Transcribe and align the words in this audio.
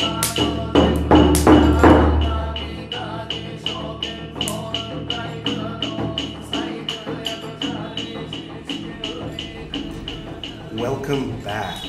Welcome 0.00 0.20
back, 11.42 11.84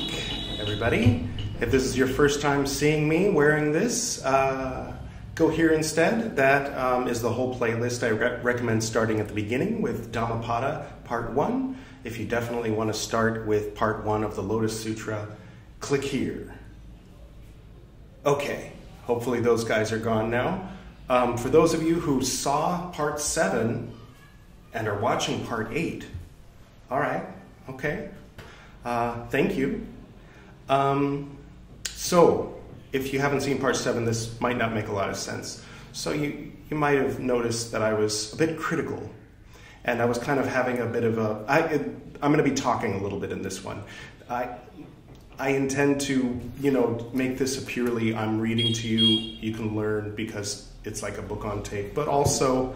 everybody. 0.58 1.28
If 1.60 1.70
this 1.70 1.84
is 1.84 1.96
your 1.96 2.08
first 2.08 2.42
time 2.42 2.66
seeing 2.66 3.08
me 3.08 3.30
wearing 3.30 3.70
this, 3.70 4.24
uh, 4.24 4.96
go 5.36 5.48
here 5.48 5.70
instead. 5.70 6.34
That 6.34 6.76
um, 6.76 7.06
is 7.06 7.22
the 7.22 7.30
whole 7.30 7.56
playlist. 7.56 8.04
I 8.04 8.08
re- 8.08 8.40
recommend 8.42 8.82
starting 8.82 9.20
at 9.20 9.28
the 9.28 9.34
beginning 9.34 9.82
with 9.82 10.10
Dhammapada 10.10 10.92
Part 11.04 11.30
1. 11.30 11.78
If 12.02 12.18
you 12.18 12.26
definitely 12.26 12.72
want 12.72 12.92
to 12.92 12.98
start 12.98 13.46
with 13.46 13.76
Part 13.76 14.04
1 14.04 14.24
of 14.24 14.34
the 14.34 14.42
Lotus 14.42 14.82
Sutra, 14.82 15.28
click 15.78 16.02
here. 16.02 16.56
Okay, 18.24 18.72
hopefully 19.04 19.40
those 19.40 19.64
guys 19.64 19.92
are 19.92 19.98
gone 19.98 20.30
now. 20.30 20.68
Um, 21.08 21.36
for 21.36 21.48
those 21.48 21.74
of 21.74 21.82
you 21.82 21.94
who 21.94 22.22
saw 22.22 22.90
Part 22.90 23.18
7 23.18 23.92
and 24.74 24.88
are 24.88 24.98
watching 24.98 25.44
Part 25.46 25.72
8, 25.72 26.04
all 26.90 27.00
right, 27.00 27.24
okay. 27.68 28.10
Uh, 28.84 29.24
thank 29.26 29.56
you. 29.56 29.86
Um, 30.68 31.36
so, 31.88 32.60
if 32.92 33.12
you 33.12 33.20
haven't 33.20 33.42
seen 33.42 33.58
part 33.58 33.76
seven, 33.76 34.04
this 34.04 34.40
might 34.40 34.56
not 34.56 34.72
make 34.72 34.88
a 34.88 34.92
lot 34.92 35.10
of 35.10 35.16
sense. 35.16 35.64
So, 35.92 36.12
you, 36.12 36.52
you 36.70 36.76
might 36.76 36.98
have 36.98 37.20
noticed 37.20 37.72
that 37.72 37.82
I 37.82 37.92
was 37.92 38.32
a 38.32 38.36
bit 38.36 38.58
critical. 38.58 39.10
And 39.84 40.00
I 40.00 40.04
was 40.04 40.18
kind 40.18 40.38
of 40.38 40.46
having 40.46 40.78
a 40.78 40.86
bit 40.86 41.04
of 41.04 41.18
a. 41.18 41.44
I, 41.48 41.60
I'm 42.22 42.32
going 42.32 42.44
to 42.44 42.50
be 42.50 42.54
talking 42.54 42.94
a 42.94 43.02
little 43.02 43.18
bit 43.18 43.32
in 43.32 43.42
this 43.42 43.64
one. 43.64 43.82
I, 44.28 44.50
I 45.40 45.48
intend 45.48 46.02
to, 46.02 46.38
you 46.60 46.70
know, 46.70 47.10
make 47.14 47.38
this 47.38 47.56
a 47.56 47.64
purely 47.64 48.14
I'm 48.14 48.38
reading 48.38 48.74
to 48.74 48.86
you, 48.86 49.06
you 49.40 49.54
can 49.54 49.74
learn 49.74 50.14
because 50.14 50.68
it's 50.84 51.02
like 51.02 51.16
a 51.16 51.22
book 51.22 51.46
on 51.46 51.62
tape, 51.62 51.94
but 51.94 52.08
also 52.08 52.74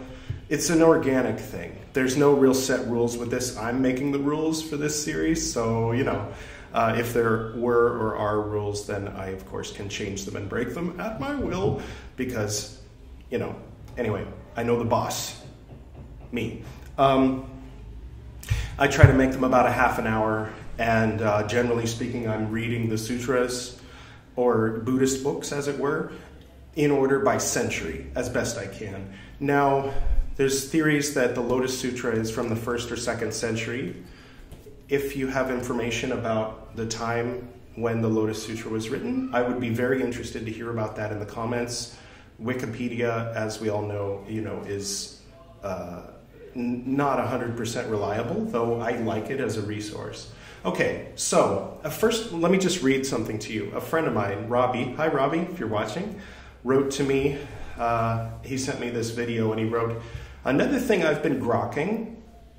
it's 0.49 0.71
an 0.71 0.81
organic 0.81 1.39
thing. 1.39 1.77
There's 1.93 2.17
no 2.17 2.33
real 2.33 2.55
set 2.55 2.87
rules 2.87 3.19
with 3.19 3.29
this. 3.29 3.55
I'm 3.55 3.83
making 3.83 4.13
the 4.13 4.17
rules 4.17 4.67
for 4.67 4.77
this 4.77 5.01
series, 5.01 5.53
so 5.53 5.91
you 5.91 6.03
know, 6.05 6.27
uh, 6.73 6.95
if 6.97 7.13
there 7.13 7.53
were 7.55 7.99
or 7.99 8.15
are 8.15 8.41
rules, 8.41 8.87
then 8.87 9.09
I 9.09 9.27
of 9.27 9.45
course 9.45 9.71
can 9.71 9.87
change 9.87 10.25
them 10.25 10.35
and 10.35 10.49
break 10.49 10.73
them 10.73 10.99
at 10.99 11.19
my 11.19 11.35
will, 11.35 11.83
because 12.15 12.81
you 13.29 13.37
know. 13.37 13.55
Anyway, 13.95 14.25
I 14.57 14.63
know 14.63 14.79
the 14.79 14.85
boss, 14.85 15.39
me. 16.31 16.63
Um, 16.97 17.47
I 18.77 18.87
try 18.87 19.05
to 19.05 19.13
make 19.13 19.31
them 19.31 19.43
about 19.43 19.67
a 19.67 19.71
half 19.71 19.99
an 19.99 20.07
hour, 20.07 20.49
and 20.77 21.21
uh, 21.21 21.47
generally 21.47 21.85
speaking, 21.85 22.27
I'm 22.29 22.51
reading 22.51 22.89
the 22.89 22.97
sutras 22.97 23.79
or 24.35 24.79
Buddhist 24.79 25.23
books, 25.23 25.51
as 25.51 25.67
it 25.67 25.79
were, 25.79 26.11
in 26.75 26.91
order 26.91 27.19
by 27.19 27.37
century 27.37 28.07
as 28.15 28.27
best 28.29 28.57
I 28.57 28.67
can. 28.67 29.13
Now, 29.39 29.93
there's 30.35 30.69
theories 30.69 31.13
that 31.13 31.33
the 31.33 31.41
Lotus 31.41 31.79
Sutra 31.79 32.13
is 32.13 32.29
from 32.29 32.49
the 32.49 32.55
first 32.55 32.91
or 32.91 32.97
second 32.97 33.33
century. 33.33 33.95
If 34.89 35.15
you 35.15 35.27
have 35.27 35.49
information 35.49 36.11
about 36.11 36.75
the 36.75 36.85
time 36.85 37.47
when 37.75 38.01
the 38.01 38.09
Lotus 38.09 38.45
Sutra 38.45 38.69
was 38.69 38.89
written, 38.89 39.29
I 39.33 39.41
would 39.41 39.61
be 39.61 39.69
very 39.69 40.01
interested 40.01 40.45
to 40.45 40.51
hear 40.51 40.71
about 40.71 40.97
that 40.97 41.13
in 41.13 41.19
the 41.19 41.25
comments. 41.25 41.97
Wikipedia, 42.41 43.33
as 43.33 43.61
we 43.61 43.69
all 43.69 43.81
know, 43.81 44.25
you 44.27 44.41
know, 44.41 44.61
is 44.65 45.21
uh, 45.63 46.01
not 46.53 47.17
100% 47.17 47.89
reliable, 47.89 48.43
though 48.45 48.81
I 48.81 48.97
like 48.97 49.29
it 49.29 49.39
as 49.39 49.55
a 49.55 49.61
resource. 49.61 50.31
Okay, 50.65 51.09
so 51.13 51.79
uh, 51.83 51.91
first, 51.91 52.31
let 52.31 52.51
me 52.51 52.57
just 52.57 52.81
read 52.81 53.05
something 53.05 53.37
to 53.37 53.53
you. 53.53 53.71
A 53.75 53.79
friend 53.79 54.07
of 54.07 54.13
mine, 54.13 54.47
Robbie, 54.47 54.95
hi 54.97 55.07
Robbie, 55.07 55.41
if 55.41 55.59
you're 55.59 55.69
watching, 55.69 56.19
wrote 56.63 56.89
to 56.93 57.03
me. 57.03 57.37
Uh, 57.77 58.31
he 58.43 58.57
sent 58.57 58.79
me 58.79 58.89
this 58.89 59.11
video 59.11 59.51
and 59.51 59.59
he 59.59 59.67
wrote, 59.67 60.01
Another 60.43 60.79
thing 60.79 61.03
I've 61.03 61.21
been 61.21 61.39
grokking, 61.39 62.15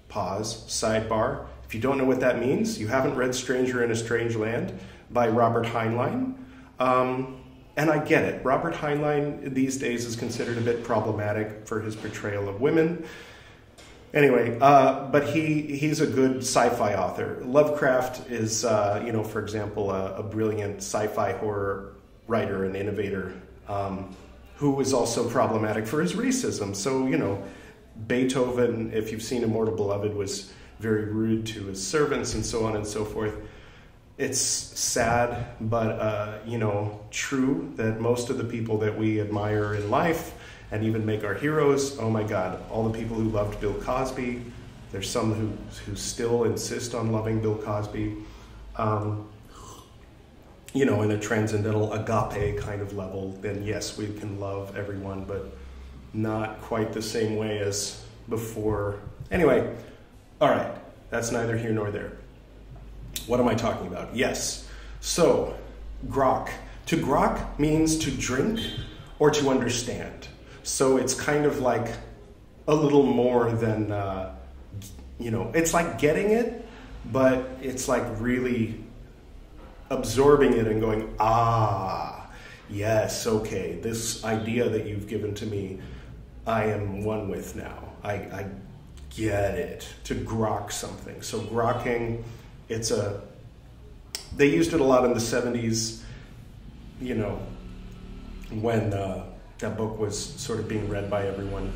pause, 0.07 0.65
sidebar. 0.69 1.49
If 1.65 1.75
you 1.75 1.81
don't 1.81 1.99
know 1.99 2.05
what 2.05 2.21
that 2.21 2.39
means, 2.39 2.79
you 2.79 2.87
haven't 2.87 3.17
read 3.17 3.35
Stranger 3.35 3.83
in 3.83 3.91
a 3.91 3.97
Strange 3.97 4.37
Land 4.37 4.79
by 5.11 5.27
Robert 5.27 5.67
Heinlein. 5.67 6.37
Um, 6.79 7.43
and 7.77 7.91
I 7.91 7.99
get 8.05 8.23
it. 8.23 8.45
Robert 8.45 8.75
Heinlein 8.75 9.53
these 9.53 9.79
days 9.79 10.05
is 10.05 10.15
considered 10.15 10.59
a 10.59 10.61
bit 10.61 10.85
problematic 10.85 11.67
for 11.67 11.81
his 11.81 11.97
portrayal 11.97 12.49
of 12.49 12.61
women. 12.61 13.05
Anyway, 14.15 14.57
uh, 14.61 15.09
but 15.09 15.29
he, 15.29 15.63
he's 15.63 16.01
a 16.01 16.07
good 16.07 16.39
sci-fi 16.39 16.95
author. 16.95 17.43
Lovecraft 17.45 18.31
is, 18.31 18.65
uh, 18.65 19.03
you 19.05 19.13
know, 19.13 19.23
for 19.23 19.41
example, 19.43 19.91
a, 19.91 20.15
a, 20.17 20.23
brilliant 20.23 20.77
sci-fi 20.77 21.33
horror 21.33 21.95
writer 22.27 22.65
and 22.65 22.77
innovator 22.77 23.35
um, 23.69 24.15
who 24.57 24.81
is 24.81 24.95
also 24.95 25.29
problematic 25.29 25.87
for 25.87 26.01
his 26.01 26.15
racism. 26.15 26.75
So, 26.75 27.07
you 27.07 27.19
know, 27.19 27.43
Beethoven, 28.07 28.93
if 28.93 29.13
you've 29.13 29.23
seen 29.23 29.43
Immortal 29.43 29.75
Beloved, 29.75 30.15
was 30.15 30.53
very 30.79 31.07
rude 31.07 31.47
to 31.47 31.65
his 31.65 31.85
servants 31.85 32.35
and 32.35 32.45
so 32.45 32.65
on 32.65 32.77
and 32.77 32.87
so 32.87 33.05
forth. 33.05 33.35
It's 34.19 34.41
sad, 34.41 35.47
but 35.61 35.91
uh, 36.01 36.39
you 36.47 36.57
know, 36.57 37.01
true 37.11 37.73
that 37.77 38.01
most 38.01 38.31
of 38.31 38.39
the 38.39 38.45
people 38.45 38.79
that 38.79 38.97
we 38.97 39.21
admire 39.21 39.75
in 39.75 39.91
life 39.91 40.33
and 40.71 40.85
even 40.85 41.07
make 41.07 41.25
our 41.25 41.35
heroes, 41.35 41.99
oh 41.99 42.11
my 42.11 42.23
God, 42.23 42.63
all 42.71 42.89
the 42.89 42.99
people 42.99 43.17
who 43.17 43.29
loved 43.31 43.61
Bill 43.61 43.75
Cosby, 43.75 44.43
there's 44.93 45.09
some 45.09 45.35
who, 45.35 45.53
who 45.85 45.97
still 45.97 46.45
insist 46.45 46.95
on 46.95 47.13
loving 47.13 47.41
Bill 47.41 47.57
Cosby, 47.57 48.17
um, 48.77 49.29
you 50.73 50.85
know, 50.85 51.03
in 51.03 51.11
a 51.13 51.19
transcendental 51.19 51.93
agape 51.93 52.59
kind 52.59 52.83
of 52.83 52.93
level, 52.93 53.33
then 53.41 53.63
yes, 53.63 53.97
we 53.97 54.07
can 54.15 54.39
love 54.41 54.77
everyone, 54.77 55.25
but 55.25 55.57
not 56.13 56.61
quite 56.61 56.93
the 56.93 57.03
same 57.03 57.37
way 57.37 57.59
as 57.61 58.03
before. 58.29 59.01
Anyway, 59.31 59.75
all 60.41 60.51
right, 60.51 60.75
that's 61.11 61.31
neither 61.31 61.57
here 61.57 61.73
nor 61.73 61.91
there. 61.91 62.13
What 63.27 63.41
am 63.41 63.49
I 63.49 63.55
talking 63.55 63.87
about? 63.87 64.15
Yes. 64.15 64.69
So, 65.01 65.57
grok. 66.09 66.51
To 66.87 66.97
grok 66.97 67.59
means 67.59 67.99
to 67.99 68.11
drink 68.11 68.61
or 69.19 69.31
to 69.31 69.49
understand. 69.49 70.29
So 70.67 70.97
it's 70.97 71.15
kind 71.15 71.47
of 71.47 71.61
like 71.61 71.95
a 72.67 72.75
little 72.75 73.05
more 73.05 73.53
than, 73.53 73.93
uh, 73.93 74.35
you 75.19 75.31
know, 75.31 75.53
it's 75.55 75.73
like 75.73 75.99
getting 75.99 76.31
it, 76.31 76.67
but 77.13 77.49
it's 77.63 77.87
like 77.87 78.03
really 78.21 78.85
absorbing 79.91 80.55
it 80.55 80.67
and 80.67 80.81
going, 80.81 81.15
ah, 81.21 82.29
yes, 82.69 83.29
okay, 83.29 83.79
this 83.81 84.25
idea 84.25 84.69
that 84.69 84.87
you've 84.87 85.07
given 85.07 85.35
to 85.37 85.47
me 85.47 85.79
I 86.47 86.65
am 86.65 87.05
one 87.05 87.29
with 87.29 87.57
now. 87.57 87.93
I, 88.05 88.13
I 88.13 88.47
get 89.11 89.55
it 89.55 89.89
to 90.05 90.15
grok 90.15 90.71
something. 90.71 91.21
So 91.23 91.41
grokking, 91.41 92.23
it's 92.69 92.91
a. 92.91 93.23
They 94.37 94.47
used 94.47 94.73
it 94.73 94.81
a 94.81 94.85
lot 94.85 95.05
in 95.05 95.13
the 95.13 95.21
'70s. 95.21 96.03
You 97.01 97.17
know, 97.17 97.41
when 98.51 98.95
uh, 98.95 99.25
that 99.59 99.77
book 99.77 99.99
was 99.99 100.19
sort 100.19 100.59
of 100.59 100.69
being 100.69 100.89
read 100.89 101.11
by 101.11 101.27
everyone. 101.27 101.73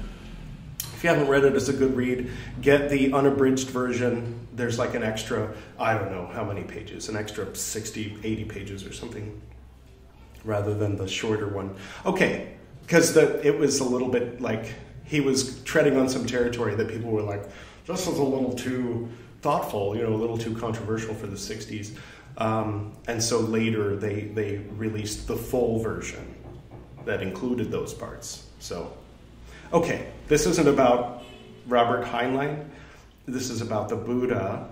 If 0.94 1.04
you 1.04 1.10
haven't 1.10 1.28
read 1.28 1.44
it, 1.44 1.54
it's 1.56 1.68
a 1.68 1.72
good 1.72 1.96
read. 1.96 2.30
Get 2.60 2.90
the 2.90 3.12
unabridged 3.12 3.68
version. 3.68 4.46
There's 4.54 4.78
like 4.78 4.94
an 4.94 5.02
extra, 5.02 5.54
I 5.78 5.94
don't 5.94 6.10
know 6.10 6.26
how 6.26 6.44
many 6.44 6.62
pages, 6.62 7.08
an 7.08 7.16
extra 7.16 7.54
60, 7.54 8.18
80 8.22 8.44
pages 8.44 8.84
or 8.84 8.92
something, 8.92 9.40
rather 10.44 10.74
than 10.74 10.96
the 10.96 11.08
shorter 11.08 11.48
one. 11.48 11.74
Okay, 12.04 12.52
because 12.82 13.16
it 13.16 13.58
was 13.58 13.80
a 13.80 13.84
little 13.84 14.08
bit 14.08 14.42
like 14.42 14.74
he 15.04 15.20
was 15.20 15.62
treading 15.62 15.96
on 15.96 16.08
some 16.08 16.26
territory 16.26 16.74
that 16.74 16.88
people 16.88 17.10
were 17.10 17.22
like, 17.22 17.44
this 17.86 18.06
is 18.06 18.18
a 18.18 18.22
little 18.22 18.52
too 18.52 19.08
thoughtful, 19.40 19.96
you 19.96 20.02
know, 20.02 20.12
a 20.12 20.16
little 20.16 20.36
too 20.36 20.54
controversial 20.54 21.14
for 21.14 21.26
the 21.26 21.36
60s. 21.36 21.96
Um, 22.36 22.92
and 23.08 23.22
so 23.22 23.40
later 23.40 23.96
they, 23.96 24.24
they 24.24 24.58
released 24.76 25.26
the 25.26 25.36
full 25.36 25.78
version 25.82 26.34
that 27.04 27.22
included 27.22 27.70
those 27.70 27.94
parts. 27.94 28.46
So, 28.58 28.92
okay, 29.72 30.08
this 30.28 30.46
isn't 30.46 30.68
about 30.68 31.22
Robert 31.66 32.04
Heinlein. 32.04 32.66
This 33.26 33.50
is 33.50 33.60
about 33.60 33.88
the 33.88 33.96
Buddha 33.96 34.68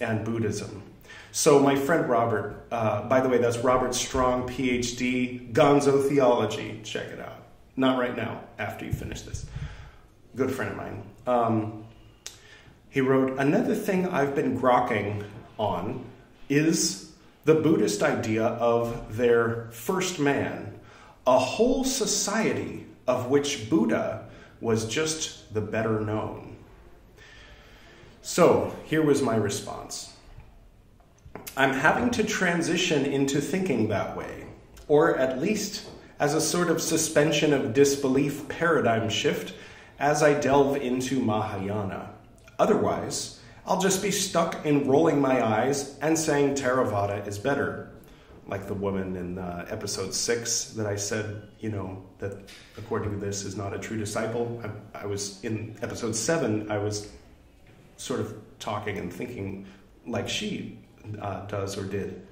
and 0.00 0.24
Buddhism. 0.24 0.82
So, 1.32 1.60
my 1.60 1.76
friend 1.76 2.08
Robert, 2.08 2.66
uh, 2.72 3.02
by 3.08 3.20
the 3.20 3.28
way, 3.28 3.38
that's 3.38 3.58
Robert 3.58 3.94
Strong, 3.94 4.48
PhD, 4.48 5.52
Gonzo 5.52 6.08
Theology. 6.08 6.80
Check 6.82 7.08
it 7.08 7.20
out. 7.20 7.44
Not 7.76 7.98
right 7.98 8.16
now, 8.16 8.40
after 8.58 8.84
you 8.84 8.92
finish 8.92 9.22
this. 9.22 9.46
Good 10.34 10.50
friend 10.50 10.72
of 10.72 10.76
mine. 10.76 11.02
Um, 11.26 11.84
he 12.88 13.00
wrote, 13.00 13.38
Another 13.38 13.74
thing 13.74 14.08
I've 14.08 14.34
been 14.34 14.58
grokking 14.58 15.24
on 15.58 16.04
is 16.48 17.12
the 17.44 17.54
Buddhist 17.54 18.02
idea 18.02 18.44
of 18.44 19.16
their 19.16 19.68
first 19.70 20.18
man, 20.18 20.69
a 21.26 21.38
whole 21.38 21.84
society 21.84 22.86
of 23.06 23.26
which 23.26 23.68
Buddha 23.68 24.28
was 24.60 24.86
just 24.86 25.52
the 25.54 25.60
better 25.60 26.00
known. 26.00 26.56
So 28.22 28.74
here 28.84 29.02
was 29.02 29.22
my 29.22 29.36
response 29.36 30.14
I'm 31.56 31.72
having 31.72 32.10
to 32.10 32.24
transition 32.24 33.04
into 33.04 33.40
thinking 33.40 33.88
that 33.88 34.16
way 34.16 34.46
or 34.88 35.16
at 35.16 35.40
least 35.40 35.88
as 36.18 36.34
a 36.34 36.40
sort 36.40 36.68
of 36.68 36.82
suspension 36.82 37.52
of 37.52 37.72
disbelief 37.72 38.46
paradigm 38.48 39.08
shift 39.08 39.54
as 39.98 40.22
I 40.22 40.34
delve 40.34 40.76
into 40.76 41.20
Mahayana. 41.20 42.10
Otherwise, 42.58 43.40
I'll 43.66 43.80
just 43.80 44.02
be 44.02 44.10
stuck 44.10 44.66
in 44.66 44.88
rolling 44.88 45.20
my 45.20 45.44
eyes 45.44 45.96
and 46.00 46.18
saying 46.18 46.56
Theravada 46.56 47.26
is 47.26 47.38
better. 47.38 47.89
Like 48.50 48.66
the 48.66 48.74
woman 48.74 49.16
in 49.16 49.38
uh, 49.38 49.64
episode 49.70 50.12
six 50.12 50.70
that 50.70 50.86
I 50.86 50.96
said, 50.96 51.48
you 51.60 51.70
know, 51.70 52.04
that 52.18 52.50
according 52.76 53.12
to 53.12 53.16
this 53.16 53.44
is 53.44 53.56
not 53.56 53.72
a 53.72 53.78
true 53.78 53.96
disciple. 53.96 54.60
I, 54.64 55.02
I 55.02 55.06
was 55.06 55.42
in 55.44 55.76
episode 55.82 56.16
seven, 56.16 56.70
I 56.70 56.78
was 56.78 57.12
sort 57.96 58.18
of 58.18 58.34
talking 58.58 58.98
and 58.98 59.12
thinking 59.12 59.66
like 60.06 60.28
she 60.28 60.78
uh, 61.20 61.46
does 61.46 61.78
or 61.78 61.84
did. 61.84 62.26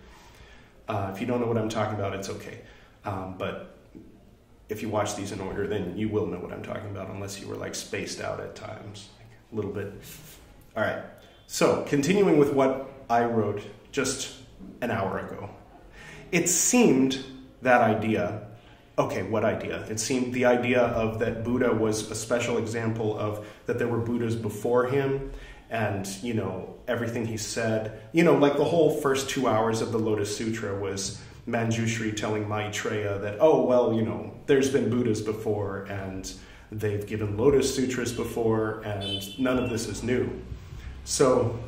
Uh, 0.88 1.10
if 1.14 1.20
you 1.20 1.26
don't 1.26 1.40
know 1.40 1.46
what 1.46 1.58
I'm 1.58 1.68
talking 1.68 1.94
about, 1.98 2.14
it's 2.14 2.28
okay. 2.30 2.60
Um, 3.04 3.36
but 3.38 3.76
if 4.68 4.82
you 4.82 4.88
watch 4.88 5.16
these 5.16 5.32
in 5.32 5.40
order, 5.40 5.66
then 5.66 5.96
you 5.96 6.08
will 6.08 6.26
know 6.26 6.38
what 6.38 6.52
I'm 6.52 6.62
talking 6.62 6.90
about, 6.90 7.08
unless 7.10 7.40
you 7.40 7.46
were 7.48 7.56
like 7.56 7.74
spaced 7.74 8.20
out 8.20 8.40
at 8.40 8.54
times, 8.54 9.08
like 9.18 9.28
a 9.52 9.54
little 9.54 9.70
bit. 9.70 9.92
All 10.76 10.82
right. 10.82 11.02
So, 11.46 11.84
continuing 11.88 12.38
with 12.38 12.52
what 12.52 12.90
I 13.08 13.24
wrote 13.24 13.62
just 13.92 14.36
an 14.82 14.90
hour 14.90 15.18
ago, 15.20 15.48
it 16.32 16.48
seemed 16.48 17.24
that 17.62 17.80
idea. 17.80 18.46
Okay, 18.98 19.22
what 19.22 19.44
idea? 19.44 19.84
It 19.88 20.00
seemed 20.00 20.34
the 20.34 20.44
idea 20.44 20.80
of 20.80 21.18
that 21.20 21.44
Buddha 21.44 21.72
was 21.72 22.10
a 22.10 22.14
special 22.14 22.58
example 22.58 23.16
of 23.18 23.46
that 23.66 23.78
there 23.78 23.88
were 23.88 23.98
Buddhas 24.00 24.34
before 24.34 24.86
him 24.86 25.30
and 25.70 26.06
you 26.22 26.34
know 26.34 26.74
everything 26.86 27.26
he 27.26 27.36
said 27.36 28.00
you 28.12 28.24
know 28.24 28.34
like 28.34 28.56
the 28.56 28.64
whole 28.64 29.00
first 29.00 29.28
two 29.28 29.46
hours 29.46 29.80
of 29.80 29.92
the 29.92 29.98
lotus 29.98 30.34
sutra 30.34 30.78
was 30.78 31.20
manjushri 31.46 32.16
telling 32.16 32.48
maitreya 32.48 33.18
that 33.18 33.36
oh 33.40 33.64
well 33.64 33.92
you 33.92 34.02
know 34.02 34.32
there's 34.46 34.70
been 34.70 34.88
buddhas 34.88 35.20
before 35.20 35.84
and 35.84 36.32
they've 36.72 37.06
given 37.06 37.36
lotus 37.36 37.74
sutras 37.74 38.12
before 38.12 38.80
and 38.84 39.38
none 39.38 39.58
of 39.58 39.68
this 39.68 39.86
is 39.88 40.02
new 40.02 40.30
so 41.04 41.58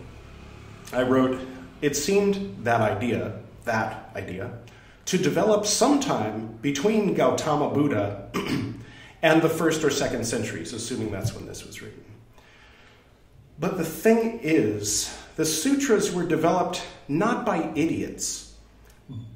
i 0.93 1.03
wrote 1.03 1.39
it 1.83 1.95
seemed 1.95 2.57
that 2.65 2.81
idea 2.81 3.39
that 3.65 4.11
idea 4.17 4.53
to 5.05 5.19
develop 5.19 5.67
sometime 5.67 6.59
between 6.63 7.15
gautama 7.15 7.71
buddha 7.71 8.29
and 9.23 9.43
the 9.43 9.49
first 9.49 9.85
or 9.85 9.91
second 9.91 10.25
centuries 10.25 10.73
assuming 10.73 11.11
that's 11.11 11.35
when 11.35 11.47
this 11.47 11.65
was 11.65 11.83
written 11.83 12.05
but 13.61 13.77
the 13.77 13.85
thing 13.85 14.41
is, 14.43 15.15
the 15.37 15.45
sutras 15.45 16.15
were 16.15 16.25
developed 16.25 16.83
not 17.09 17.45
by 17.45 17.71
idiots, 17.75 18.55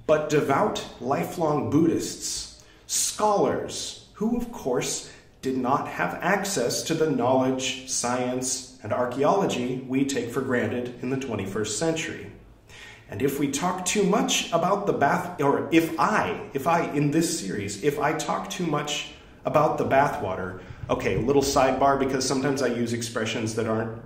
but 0.07 0.31
devout, 0.31 0.83
lifelong 0.99 1.69
Buddhists, 1.69 2.65
scholars, 2.87 4.07
who, 4.15 4.39
of 4.39 4.51
course, 4.51 5.11
did 5.43 5.59
not 5.59 5.89
have 5.89 6.19
access 6.23 6.83
to 6.85 6.95
the 6.95 7.11
knowledge, 7.11 7.91
science, 7.91 8.79
and 8.83 8.95
archaeology 8.95 9.85
we 9.87 10.07
take 10.07 10.31
for 10.31 10.41
granted 10.41 10.95
in 11.03 11.11
the 11.11 11.19
21st 11.19 11.67
century. 11.67 12.33
And 13.11 13.23
if 13.23 13.39
we 13.39 13.51
talk 13.51 13.85
too 13.85 14.03
much 14.03 14.51
about 14.53 14.87
the 14.87 14.93
bath, 14.93 15.41
or 15.41 15.69
if 15.71 15.99
I, 16.01 16.49
if 16.55 16.67
I, 16.67 16.91
in 16.93 17.11
this 17.11 17.39
series, 17.39 17.85
if 17.85 17.99
I 17.99 18.15
talk 18.15 18.51
too 18.51 18.67
much 18.67 19.13
about 19.45 19.79
the 19.79 19.85
bathwater, 19.85 20.61
okay, 20.89 21.17
little 21.17 21.43
sidebar 21.43 21.99
because 21.99 22.27
sometimes 22.27 22.63
I 22.63 22.69
use 22.69 22.93
expressions 22.93 23.55
that 23.57 23.67
aren't 23.67 24.01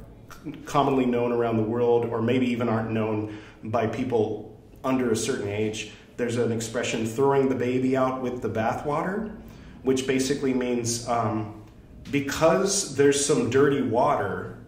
commonly 0.65 1.07
known 1.07 1.33
around 1.33 1.57
the 1.57 1.63
world, 1.63 2.07
or 2.07 2.21
maybe 2.23 2.47
even 2.47 2.69
aren't 2.69 2.91
known 2.91 3.39
by 3.65 3.87
people 3.87 4.57
under 4.85 5.11
a 5.11 5.17
certain 5.17 5.49
age. 5.49 5.93
There's 6.17 6.37
an 6.37 6.53
expression, 6.53 7.07
throwing 7.07 7.49
the 7.49 7.55
baby 7.55 7.97
out 7.97 8.23
with 8.23 8.43
the 8.43 8.49
bathwater, 8.49 9.35
which 9.83 10.07
basically 10.07 10.53
means 10.53 11.09
um, 11.09 11.65
because 12.11 12.97
there's 12.97 13.25
some 13.25 13.51
dirty 13.51 13.83
water, 13.83 14.59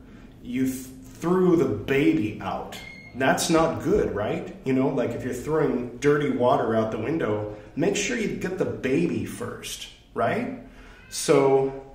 you 0.43 0.65
th- 0.65 0.87
threw 1.03 1.57
the 1.57 1.65
baby 1.65 2.41
out. 2.41 2.77
That's 3.15 3.51
not 3.51 3.83
good, 3.83 4.15
right? 4.15 4.55
You 4.65 4.73
know, 4.73 4.89
like 4.89 5.11
if 5.11 5.25
you're 5.25 5.35
throwing 5.35 5.99
dirty 5.99 6.31
water 6.31 6.77
out 6.77 6.93
the 6.93 6.99
window, 6.99 7.57
make 7.77 7.97
sure 7.97 8.17
you 8.17 8.37
get 8.37 8.59
the 8.59 8.65
baby 8.65 9.25
first, 9.25 9.89
right? 10.15 10.61
So 11.09 11.91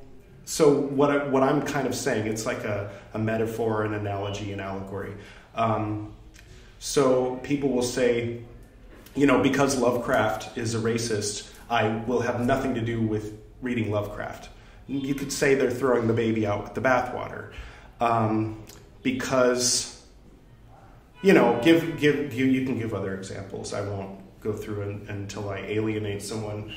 so 0.46 0.72
what, 0.72 1.10
I, 1.10 1.28
what 1.28 1.42
I'm 1.42 1.64
kind 1.64 1.88
of 1.88 1.96
saying, 1.96 2.28
it's 2.28 2.46
like 2.46 2.64
a, 2.64 2.92
a 3.16 3.20
metaphor, 3.20 3.84
an 3.84 3.96
analogy, 3.96 4.54
an 4.54 4.60
allegory. 4.60 5.14
Um, 5.56 6.14
so 6.78 7.38
people 7.38 7.70
will 7.70 7.82
say, 7.82 8.42
you 9.16 9.26
know, 9.26 9.42
because 9.42 9.78
Lovecraft 9.78 10.56
is 10.56 10.76
a 10.76 10.78
racist, 10.78 11.52
I 11.68 11.88
will 12.06 12.22
have 12.22 12.42
nothing 12.42 12.76
to 12.76 12.82
do 12.82 13.02
with 13.02 13.40
reading 13.64 13.90
Lovecraft. 13.90 14.50
You 14.88 15.16
could 15.16 15.32
say 15.32 15.56
they're 15.56 15.72
throwing 15.72 16.06
the 16.06 16.14
baby 16.14 16.46
out 16.46 16.64
with 16.64 16.76
the 16.76 16.82
bathwater. 16.82 17.52
Um, 18.00 18.62
because, 19.02 19.95
you 21.22 21.34
know, 21.34 21.60
give, 21.64 22.00
give, 22.00 22.34
you, 22.34 22.46
you 22.46 22.66
can 22.66 22.78
give 22.78 22.94
other 22.94 23.16
examples. 23.16 23.74
I 23.74 23.82
won't 23.82 24.20
go 24.46 24.54
through 24.54 24.84
and, 24.84 25.10
until 25.10 25.50
I 25.50 25.58
alienate 25.60 26.22
someone. 26.22 26.72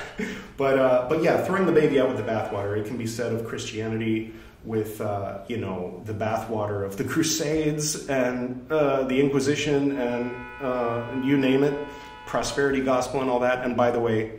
but 0.56 0.78
uh, 0.78 1.06
but 1.08 1.22
yeah, 1.22 1.44
throwing 1.44 1.66
the 1.66 1.72
baby 1.72 2.00
out 2.00 2.08
with 2.08 2.16
the 2.16 2.22
bathwater. 2.22 2.78
It 2.78 2.86
can 2.86 2.96
be 2.96 3.06
said 3.06 3.32
of 3.32 3.44
Christianity 3.44 4.32
with 4.64 5.00
uh, 5.00 5.40
you 5.48 5.58
know 5.58 6.00
the 6.06 6.14
bathwater 6.14 6.86
of 6.86 6.96
the 6.96 7.04
Crusades 7.12 8.08
and 8.08 8.70
uh, 8.70 9.02
the 9.04 9.20
Inquisition 9.20 9.98
and 9.98 10.30
uh, 10.62 11.04
you 11.24 11.36
name 11.36 11.64
it, 11.64 11.76
prosperity 12.26 12.80
gospel 12.80 13.20
and 13.20 13.28
all 13.28 13.40
that. 13.40 13.64
And 13.64 13.76
by 13.76 13.90
the 13.90 14.00
way, 14.00 14.38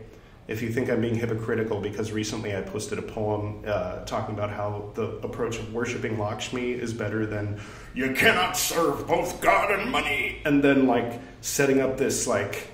if 0.50 0.64
you 0.64 0.72
think 0.72 0.90
I'm 0.90 1.00
being 1.00 1.16
hypocritical 1.16 1.80
because 1.80 2.12
recently 2.12 2.56
I 2.56 2.62
posted 2.62 2.98
a 2.98 3.04
poem 3.04 3.64
uh, 3.68 4.04
talking 4.06 4.34
about 4.34 4.50
how 4.50 4.92
the 4.96 5.04
approach 5.20 5.60
of 5.60 5.72
worshiping 5.74 6.18
Lakshmi 6.18 6.72
is 6.72 6.92
better 6.92 7.28
than 7.28 7.62
you 7.94 8.14
cannot 8.14 8.58
serve 8.58 9.08
both 9.08 9.42
God 9.42 9.72
and 9.72 9.92
money, 9.92 10.42
and 10.46 10.64
then 10.64 10.88
like 10.88 11.22
setting 11.42 11.80
up 11.80 11.98
this 11.98 12.26
like 12.26 12.68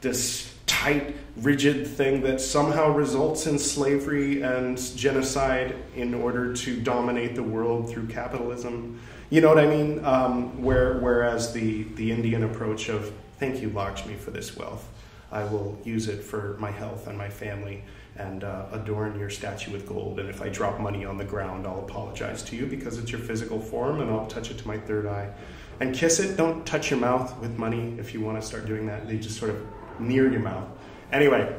this 0.00 0.54
tight, 0.66 1.16
rigid 1.36 1.86
thing 1.86 2.20
that 2.22 2.40
somehow 2.40 2.92
results 2.92 3.46
in 3.46 3.58
slavery 3.58 4.42
and 4.42 4.78
genocide 4.96 5.74
in 5.96 6.14
order 6.14 6.54
to 6.54 6.80
dominate 6.80 7.34
the 7.34 7.42
world 7.42 7.90
through 7.90 8.06
capitalism. 8.06 9.00
You 9.30 9.40
know 9.40 9.48
what 9.48 9.58
I 9.58 9.66
mean? 9.66 10.04
Um, 10.04 10.62
where, 10.62 10.98
whereas 10.98 11.52
the, 11.52 11.84
the 11.94 12.12
Indian 12.12 12.44
approach 12.44 12.88
of 12.88 13.12
thank 13.38 13.60
you, 13.60 13.70
Lakshmi, 13.70 14.14
for 14.14 14.30
this 14.30 14.56
wealth. 14.56 14.88
I 15.30 15.44
will 15.44 15.78
use 15.84 16.08
it 16.08 16.22
for 16.22 16.56
my 16.58 16.70
health 16.70 17.06
and 17.06 17.18
my 17.18 17.28
family 17.28 17.82
and 18.16 18.44
uh, 18.44 18.66
adorn 18.72 19.18
your 19.18 19.30
statue 19.30 19.70
with 19.72 19.86
gold. 19.86 20.18
And 20.20 20.28
if 20.28 20.40
I 20.40 20.48
drop 20.48 20.80
money 20.80 21.04
on 21.04 21.18
the 21.18 21.24
ground, 21.24 21.66
I'll 21.66 21.80
apologize 21.80 22.42
to 22.44 22.56
you 22.56 22.66
because 22.66 22.98
it's 22.98 23.10
your 23.10 23.20
physical 23.20 23.60
form 23.60 24.00
and 24.00 24.10
I'll 24.10 24.26
touch 24.26 24.50
it 24.50 24.58
to 24.58 24.66
my 24.66 24.78
third 24.78 25.06
eye. 25.06 25.32
And 25.80 25.94
kiss 25.94 26.20
it. 26.20 26.36
Don't 26.36 26.64
touch 26.64 26.90
your 26.90 26.98
mouth 27.00 27.38
with 27.38 27.58
money 27.58 27.96
if 27.98 28.14
you 28.14 28.20
want 28.20 28.40
to 28.40 28.46
start 28.46 28.66
doing 28.66 28.86
that. 28.86 29.06
They 29.06 29.18
just 29.18 29.38
sort 29.38 29.50
of 29.50 29.66
near 30.00 30.30
your 30.30 30.40
mouth. 30.40 30.66
Anyway, 31.12 31.54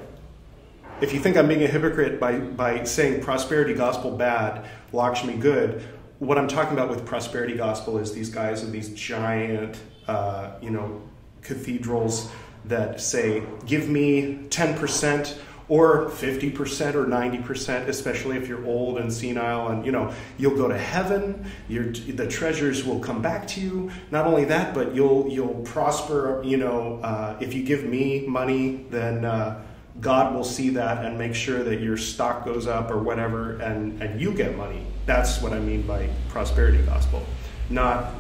if 1.01 1.13
you 1.13 1.20
think 1.20 1.38
I'm 1.38 1.48
being 1.48 1.63
a 1.63 1.68
hypocrite 1.68 2.20
by, 2.20 2.39
by 2.39 2.84
saying 2.84 3.22
prosperity 3.22 3.75
gospel 3.75 4.18
bad, 4.18 4.65
Lakshmi 4.92 5.38
good, 5.38 5.84
what 6.20 6.39
I'm 6.39 6.48
talking 6.48 6.74
about 6.74 6.89
with 6.89 7.06
prosperity 7.06 7.56
gospel 7.56 8.00
is 8.00 8.12
these 8.12 8.30
guys 8.30 8.63
in 8.63 8.72
these 8.72 8.89
giant, 8.89 9.77
uh, 10.08 10.53
you 10.62 10.72
know, 10.72 11.01
cathedrals 11.44 12.32
that 12.68 13.02
say, 13.02 13.44
give 13.66 13.90
me 13.90 14.46
10% 14.50 15.38
or 15.70 16.06
50% 16.06 16.96
or 16.96 17.06
90%, 17.06 17.88
especially 17.88 18.38
if 18.38 18.48
you're 18.48 18.66
old 18.66 19.00
and 19.00 19.12
senile, 19.12 19.68
and 19.68 19.86
you 19.86 19.92
know, 19.92 20.14
you'll 20.38 20.56
go 20.56 20.68
to 20.68 20.78
heaven, 20.78 21.46
your, 21.68 21.92
the 21.92 22.28
treasures 22.28 22.86
will 22.86 23.00
come 23.00 23.22
back 23.22 23.48
to 23.48 23.60
you. 23.60 23.92
Not 24.10 24.26
only 24.26 24.46
that, 24.46 24.74
but 24.74 24.96
you'll, 24.96 25.28
you'll 25.28 25.62
prosper, 25.64 26.42
you 26.44 26.58
know, 26.58 27.00
uh, 27.04 27.38
if 27.42 27.54
you 27.54 27.64
give 27.64 27.84
me 27.84 28.26
money, 28.26 28.86
then 28.90 29.26
uh, 29.26 29.62
God 30.00 30.34
will 30.34 30.46
see 30.46 30.70
that 30.70 31.04
and 31.04 31.18
make 31.18 31.36
sure 31.36 31.64
that 31.64 31.82
your 31.82 31.98
stock 31.98 32.46
goes 32.46 32.66
up 32.66 32.90
or 32.90 33.00
whatever, 33.00 33.58
and, 33.58 34.02
and 34.02 34.22
you 34.22 34.34
get 34.34 34.56
money. 34.56 34.86
That's 35.06 35.42
what 35.42 35.52
I 35.52 35.60
mean 35.60 35.82
by 35.82 36.10
prosperity 36.30 36.82
gospel. 36.84 37.26
Not, 37.70 38.14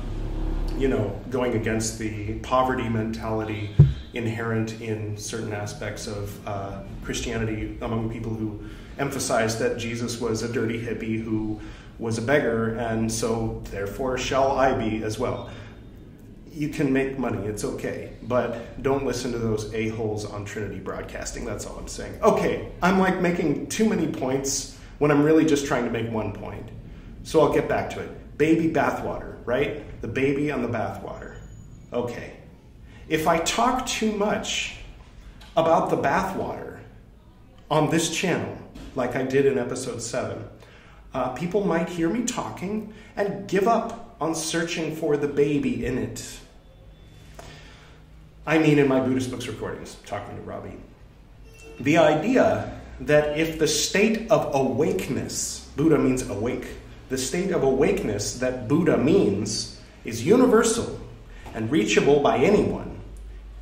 you 0.77 0.89
know, 0.89 1.17
going 1.29 1.53
against 1.53 1.97
the 1.97 2.39
poverty 2.39 2.89
mentality 2.89 3.69
inherent 4.17 4.81
in 4.81 5.15
certain 5.17 5.53
aspects 5.53 6.07
of 6.07 6.47
uh, 6.47 6.81
Christianity 7.03 7.77
among 7.81 8.09
people 8.09 8.33
who 8.33 8.59
emphasize 8.99 9.59
that 9.59 9.77
Jesus 9.77 10.19
was 10.19 10.43
a 10.43 10.51
dirty 10.51 10.79
hippie 10.79 11.21
who 11.23 11.59
was 11.99 12.17
a 12.17 12.21
beggar, 12.21 12.75
and 12.75 13.11
so 13.11 13.61
therefore 13.71 14.17
shall 14.17 14.51
I 14.57 14.73
be 14.73 15.03
as 15.03 15.17
well. 15.17 15.49
You 16.51 16.69
can 16.69 16.91
make 16.91 17.19
money, 17.19 17.47
it's 17.47 17.63
okay, 17.63 18.13
but 18.23 18.81
don't 18.81 19.05
listen 19.05 19.31
to 19.31 19.37
those 19.37 19.71
a-holes 19.73 20.25
on 20.25 20.43
Trinity 20.43 20.79
Broadcasting. 20.79 21.45
That's 21.45 21.65
all 21.65 21.77
I'm 21.77 21.87
saying. 21.87 22.19
Okay, 22.21 22.71
I'm 22.81 22.99
like 22.99 23.21
making 23.21 23.67
too 23.67 23.87
many 23.87 24.07
points 24.07 24.77
when 24.97 25.11
I'm 25.11 25.23
really 25.23 25.45
just 25.45 25.67
trying 25.67 25.85
to 25.85 25.91
make 25.91 26.11
one 26.11 26.33
point. 26.33 26.67
So 27.23 27.41
I'll 27.41 27.53
get 27.53 27.69
back 27.69 27.91
to 27.91 27.99
it. 27.99 28.37
Baby 28.37 28.69
bathwater, 28.69 29.37
right? 29.45 30.01
The 30.01 30.07
baby 30.07 30.51
on 30.51 30.61
the 30.63 30.67
bathwater. 30.67 31.37
Okay. 31.93 32.36
If 33.09 33.25
I 33.25 33.39
talk 33.39 33.85
too 33.85 34.11
much 34.11 34.75
about 35.55 35.89
the 35.89 35.97
bathwater 35.97 36.79
on 37.71 37.89
this 37.89 38.09
channel, 38.15 38.57
like 38.95 39.15
I 39.15 39.23
did 39.23 39.45
in 39.45 39.57
episode 39.57 40.01
7, 40.01 40.43
uh, 41.13 41.29
people 41.29 41.65
might 41.65 41.87
hear 41.87 42.09
me 42.09 42.25
talking 42.25 42.93
and 43.15 43.47
give 43.47 43.67
up 43.67 44.17
on 44.19 44.35
searching 44.35 44.95
for 44.95 45.15
the 45.15 45.27
baby 45.27 45.85
in 45.85 45.97
it. 45.97 46.39
I 48.45 48.57
mean, 48.57 48.77
in 48.77 48.87
my 48.87 48.99
Buddhist 48.99 49.31
books 49.31 49.47
recordings, 49.47 49.95
talking 50.05 50.35
to 50.35 50.41
Robbie. 50.41 50.77
The 51.79 51.97
idea 51.97 52.79
that 53.01 53.39
if 53.39 53.57
the 53.57 53.67
state 53.67 54.29
of 54.29 54.53
awakeness, 54.53 55.69
Buddha 55.75 55.97
means 55.97 56.27
awake, 56.29 56.67
the 57.09 57.17
state 57.17 57.51
of 57.51 57.63
awakeness 57.63 58.39
that 58.39 58.67
Buddha 58.67 58.97
means 58.97 59.79
is 60.03 60.25
universal 60.25 60.99
and 61.53 61.71
reachable 61.71 62.19
by 62.19 62.37
anyone, 62.37 62.86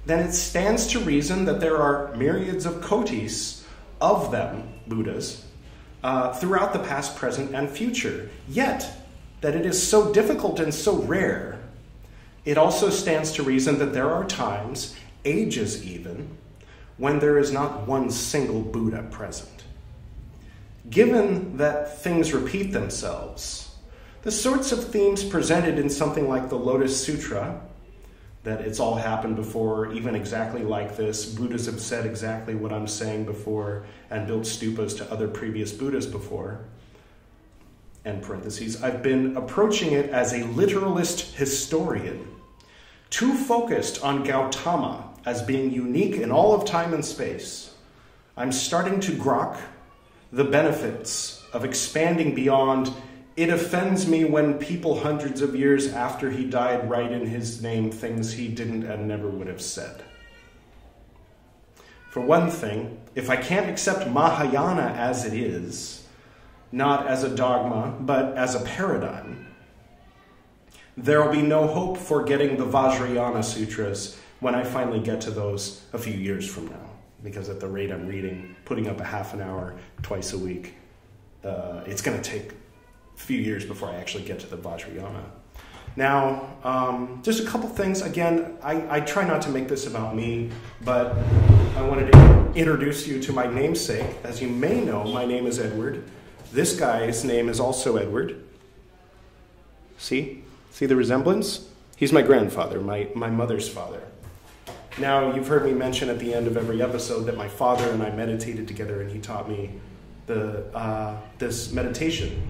then 0.05 0.19
it 0.19 0.33
stands 0.33 0.87
to 0.87 0.99
reason 0.99 1.45
that 1.45 1.59
there 1.59 1.77
are 1.77 2.15
myriads 2.15 2.65
of 2.65 2.75
kotis 2.75 3.63
of 3.99 4.31
them, 4.31 4.69
Buddhas, 4.87 5.45
uh, 6.03 6.33
throughout 6.33 6.73
the 6.73 6.79
past, 6.79 7.15
present, 7.15 7.55
and 7.55 7.69
future. 7.69 8.29
Yet, 8.47 8.91
that 9.41 9.55
it 9.55 9.65
is 9.65 9.81
so 9.81 10.13
difficult 10.13 10.59
and 10.59 10.73
so 10.73 10.95
rare, 11.03 11.59
it 12.45 12.57
also 12.57 12.89
stands 12.89 13.31
to 13.33 13.43
reason 13.43 13.79
that 13.79 13.93
there 13.93 14.11
are 14.11 14.25
times, 14.25 14.95
ages 15.23 15.83
even, 15.83 16.37
when 16.97 17.19
there 17.19 17.39
is 17.39 17.51
not 17.51 17.87
one 17.87 18.09
single 18.11 18.61
Buddha 18.61 19.03
present. 19.09 19.63
Given 20.89 21.57
that 21.57 21.99
things 22.01 22.33
repeat 22.33 22.71
themselves, 22.71 23.75
the 24.21 24.31
sorts 24.31 24.71
of 24.71 24.83
themes 24.83 25.23
presented 25.23 25.79
in 25.79 25.89
something 25.89 26.29
like 26.29 26.49
the 26.49 26.57
Lotus 26.57 27.03
Sutra, 27.03 27.61
that 28.45 28.61
it's 28.61 28.79
all 28.79 28.95
happened 28.95 29.35
before, 29.35 29.91
even 29.91 30.15
exactly 30.15 30.61
like 30.61 30.95
this, 30.95 31.25
Buddhas 31.25 31.65
have 31.65 31.81
said 31.81 32.05
exactly 32.05 32.53
what 32.53 32.71
I'm 32.71 32.87
saying 32.87 33.25
before, 33.25 33.85
and 34.11 34.27
built 34.27 34.43
stupas 34.43 34.95
to 34.97 35.11
other 35.11 35.27
previous 35.27 35.71
Buddhas 35.73 36.05
before. 36.05 36.59
End 38.05 38.21
parentheses. 38.21 38.83
I've 38.83 39.01
been 39.01 39.35
approaching 39.35 39.93
it 39.93 40.11
as 40.11 40.31
a 40.31 40.43
literalist 40.45 41.35
historian, 41.35 42.27
too 43.09 43.33
focused 43.33 44.03
on 44.03 44.23
Gautama 44.23 45.09
as 45.25 45.41
being 45.41 45.71
unique 45.71 46.17
in 46.17 46.31
all 46.31 46.53
of 46.53 46.65
time 46.65 46.93
and 46.93 47.03
space. 47.03 47.73
I'm 48.37 48.51
starting 48.51 48.99
to 49.01 49.11
grok 49.13 49.57
the 50.31 50.43
benefits 50.43 51.43
of 51.51 51.65
expanding 51.65 52.35
beyond 52.35 52.91
it 53.35 53.49
offends 53.49 54.07
me 54.07 54.23
when 54.23 54.57
people 54.57 55.01
hundreds 55.01 55.41
of 55.41 55.55
years 55.55 55.91
after 55.91 56.31
he 56.31 56.45
died 56.45 56.89
write 56.89 57.11
in 57.11 57.27
his 57.27 57.61
name 57.61 57.91
things 57.91 58.33
he 58.33 58.47
didn't 58.47 58.83
and 58.83 59.07
never 59.07 59.29
would 59.29 59.47
have 59.47 59.61
said. 59.61 60.03
For 62.09 62.21
one 62.21 62.49
thing, 62.49 62.97
if 63.13 63.29
I 63.29 63.35
can't 63.35 63.69
accept 63.69 64.09
Mahayana 64.09 64.93
as 64.97 65.25
it 65.25 65.33
is, 65.33 66.07
not 66.71 67.07
as 67.07 67.23
a 67.23 67.35
dogma, 67.35 67.93
but 67.99 68.37
as 68.37 68.55
a 68.55 68.61
paradigm, 68.61 69.47
there 70.95 71.21
will 71.21 71.31
be 71.31 71.41
no 71.41 71.67
hope 71.67 71.97
for 71.97 72.23
getting 72.23 72.55
the 72.55 72.65
Vajrayana 72.65 73.43
Sutras 73.43 74.17
when 74.39 74.55
I 74.55 74.63
finally 74.63 75.01
get 75.01 75.19
to 75.21 75.31
those 75.31 75.81
a 75.91 75.97
few 75.97 76.13
years 76.13 76.47
from 76.49 76.67
now 76.67 76.89
because 77.21 77.49
at 77.49 77.59
the 77.59 77.67
rate 77.67 77.91
I'm 77.91 78.07
reading, 78.07 78.55
putting 78.63 78.87
up 78.87 79.01
a 79.01 79.03
half 79.03 79.33
an 79.33 79.41
hour 79.41 79.75
twice 80.03 80.31
a 80.31 80.37
week, 80.37 80.75
uh, 81.43 81.81
it's 81.85 82.01
going 82.01 82.21
to 82.21 82.23
take 82.23 82.51
few 83.15 83.39
years 83.39 83.65
before 83.65 83.89
I 83.89 83.95
actually 83.95 84.25
get 84.25 84.39
to 84.39 84.47
the 84.47 84.57
Vajrayana. 84.57 85.23
Now, 85.95 86.49
um, 86.63 87.21
just 87.23 87.41
a 87.41 87.45
couple 87.45 87.69
things. 87.69 88.01
Again, 88.01 88.57
I, 88.61 88.97
I, 88.97 88.99
try 88.99 89.25
not 89.25 89.41
to 89.43 89.49
make 89.49 89.69
this 89.69 89.87
about 89.87 90.13
me, 90.13 90.49
but 90.81 91.15
I 91.77 91.81
wanted 91.81 92.11
to 92.11 92.51
introduce 92.53 93.07
you 93.07 93.21
to 93.21 93.31
my 93.31 93.47
namesake. 93.47 94.05
As 94.23 94.41
you 94.41 94.49
may 94.49 94.81
know, 94.81 95.05
my 95.05 95.25
name 95.25 95.47
is 95.47 95.57
Edward. 95.57 96.03
This 96.51 96.77
guy's 96.77 97.23
name 97.23 97.47
is 97.47 97.61
also 97.61 97.95
Edward. 97.95 98.43
See? 99.97 100.43
See 100.71 100.85
the 100.85 100.97
resemblance? 100.97 101.69
He's 101.95 102.11
my 102.11 102.21
grandfather, 102.21 102.81
my, 102.81 103.07
my 103.15 103.29
mother's 103.29 103.69
father. 103.69 104.01
Now, 104.97 105.33
you've 105.33 105.47
heard 105.47 105.65
me 105.65 105.73
mention 105.73 106.09
at 106.09 106.19
the 106.19 106.33
end 106.33 106.47
of 106.47 106.57
every 106.57 106.81
episode 106.81 107.21
that 107.23 107.37
my 107.37 107.47
father 107.47 107.89
and 107.89 108.03
I 108.03 108.11
meditated 108.11 108.67
together, 108.67 109.01
and 109.01 109.09
he 109.09 109.19
taught 109.19 109.49
me 109.49 109.71
the, 110.25 110.65
uh, 110.75 111.17
this 111.37 111.71
meditation. 111.71 112.49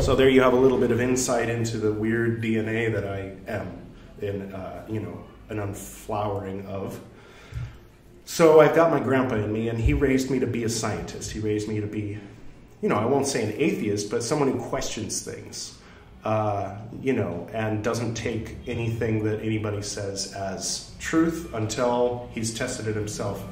So 0.00 0.14
there 0.14 0.28
you 0.28 0.40
have 0.42 0.52
a 0.52 0.56
little 0.56 0.78
bit 0.78 0.90
of 0.90 1.00
insight 1.00 1.48
into 1.48 1.78
the 1.78 1.92
weird 1.92 2.42
DNA 2.42 2.92
that 2.92 3.06
I 3.06 3.36
am, 3.50 3.86
in 4.20 4.52
uh, 4.52 4.84
you 4.88 5.00
know, 5.00 5.24
an 5.48 5.58
unflowering 5.58 6.66
of. 6.66 7.00
So 8.24 8.60
I've 8.60 8.74
got 8.74 8.90
my 8.90 9.00
grandpa 9.00 9.36
in 9.36 9.52
me, 9.52 9.68
and 9.68 9.78
he 9.78 9.94
raised 9.94 10.30
me 10.30 10.38
to 10.38 10.46
be 10.46 10.64
a 10.64 10.68
scientist. 10.68 11.32
He 11.32 11.40
raised 11.40 11.68
me 11.68 11.80
to 11.80 11.86
be, 11.86 12.18
you 12.82 12.88
know, 12.88 12.96
I 12.96 13.04
won't 13.04 13.26
say 13.26 13.42
an 13.44 13.54
atheist, 13.56 14.10
but 14.10 14.22
someone 14.22 14.50
who 14.50 14.58
questions 14.58 15.22
things 15.22 15.76
uh, 16.26 16.76
you 17.00 17.12
know, 17.12 17.48
and 17.52 17.84
doesn't 17.84 18.14
take 18.14 18.56
anything 18.66 19.22
that 19.22 19.40
anybody 19.42 19.80
says 19.80 20.32
as 20.32 20.90
truth 20.98 21.54
until 21.54 22.28
he's 22.32 22.52
tested 22.52 22.88
it 22.88 22.96
himself. 22.96 23.44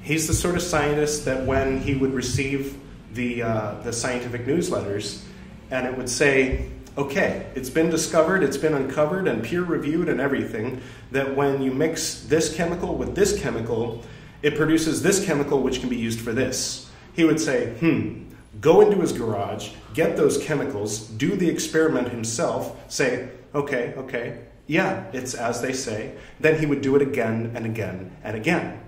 He's 0.00 0.26
the 0.26 0.32
sort 0.32 0.54
of 0.54 0.62
scientist 0.62 1.26
that 1.26 1.44
when 1.44 1.78
he 1.78 1.94
would 1.94 2.14
receive 2.14 2.78
the, 3.12 3.42
uh, 3.42 3.74
the 3.82 3.92
scientific 3.92 4.46
newsletters, 4.46 5.24
and 5.70 5.86
it 5.86 5.96
would 5.96 6.08
say, 6.08 6.68
okay, 6.96 7.46
it's 7.54 7.70
been 7.70 7.90
discovered, 7.90 8.42
it's 8.42 8.56
been 8.56 8.74
uncovered, 8.74 9.28
and 9.28 9.44
peer 9.44 9.62
reviewed 9.62 10.08
and 10.08 10.20
everything, 10.20 10.80
that 11.10 11.36
when 11.36 11.60
you 11.62 11.72
mix 11.72 12.22
this 12.22 12.54
chemical 12.54 12.94
with 12.96 13.14
this 13.14 13.40
chemical, 13.40 14.02
it 14.42 14.56
produces 14.56 15.02
this 15.02 15.24
chemical 15.24 15.62
which 15.62 15.80
can 15.80 15.88
be 15.88 15.96
used 15.96 16.20
for 16.20 16.32
this. 16.32 16.90
He 17.14 17.24
would 17.24 17.40
say, 17.40 17.70
hmm, 17.80 18.24
go 18.60 18.80
into 18.80 19.00
his 19.00 19.12
garage, 19.12 19.70
get 19.94 20.16
those 20.16 20.38
chemicals, 20.38 21.00
do 21.00 21.36
the 21.36 21.48
experiment 21.48 22.08
himself, 22.08 22.76
say, 22.92 23.28
okay, 23.54 23.94
okay, 23.96 24.38
yeah, 24.66 25.04
it's 25.12 25.34
as 25.34 25.60
they 25.62 25.72
say. 25.72 26.14
Then 26.40 26.58
he 26.58 26.66
would 26.66 26.80
do 26.80 26.96
it 26.96 27.02
again 27.02 27.52
and 27.54 27.66
again 27.66 28.16
and 28.24 28.36
again. 28.36 28.80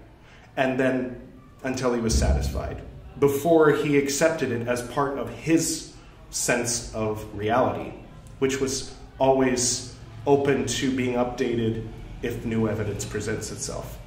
And 0.56 0.78
then 0.78 1.20
until 1.62 1.92
he 1.94 2.00
was 2.00 2.16
satisfied, 2.16 2.82
before 3.18 3.70
he 3.70 3.96
accepted 3.96 4.50
it 4.50 4.66
as 4.66 4.82
part 4.82 5.18
of 5.18 5.30
his 5.30 5.87
sense 6.30 6.94
of 6.94 7.26
reality, 7.36 7.92
which 8.38 8.60
was 8.60 8.94
always 9.18 9.94
open 10.26 10.66
to 10.66 10.94
being 10.94 11.14
updated 11.14 11.86
if 12.22 12.44
new 12.44 12.68
evidence 12.68 13.04
presents 13.04 13.50
itself. 13.50 13.98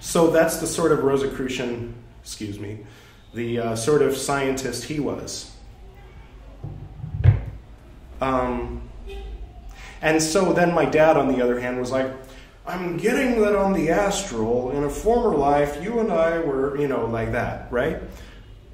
So 0.00 0.30
that's 0.30 0.56
the 0.56 0.66
sort 0.66 0.92
of 0.92 1.04
Rosicrucian, 1.04 1.94
excuse 2.22 2.58
me, 2.58 2.80
the 3.34 3.58
uh, 3.58 3.76
sort 3.76 4.02
of 4.02 4.16
scientist 4.16 4.84
he 4.84 5.00
was. 5.00 5.50
Um, 8.20 8.82
and 10.00 10.22
so 10.22 10.52
then 10.52 10.74
my 10.74 10.84
dad, 10.84 11.16
on 11.16 11.28
the 11.28 11.42
other 11.42 11.58
hand, 11.60 11.78
was 11.78 11.90
like, 11.90 12.10
I'm 12.66 12.96
getting 12.96 13.40
that 13.40 13.56
on 13.56 13.72
the 13.72 13.90
astral. 13.90 14.70
In 14.72 14.84
a 14.84 14.90
former 14.90 15.36
life, 15.36 15.82
you 15.82 16.00
and 16.00 16.12
I 16.12 16.38
were, 16.40 16.76
you 16.76 16.88
know, 16.88 17.06
like 17.06 17.32
that, 17.32 17.72
right? 17.72 18.00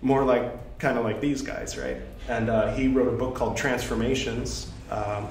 More 0.03 0.25
like, 0.25 0.53
kind 0.79 0.99
of 0.99 1.05
like 1.05 1.21
these 1.21 1.43
guys, 1.43 1.77
right? 1.77 1.97
And 2.29 2.51
uh, 2.51 2.75
he 2.75 2.89
wrote 2.89 3.09
a 3.09 3.17
book 3.17 3.35
called 3.35 3.57
Transformations. 3.57 4.71
Um, 4.91 5.29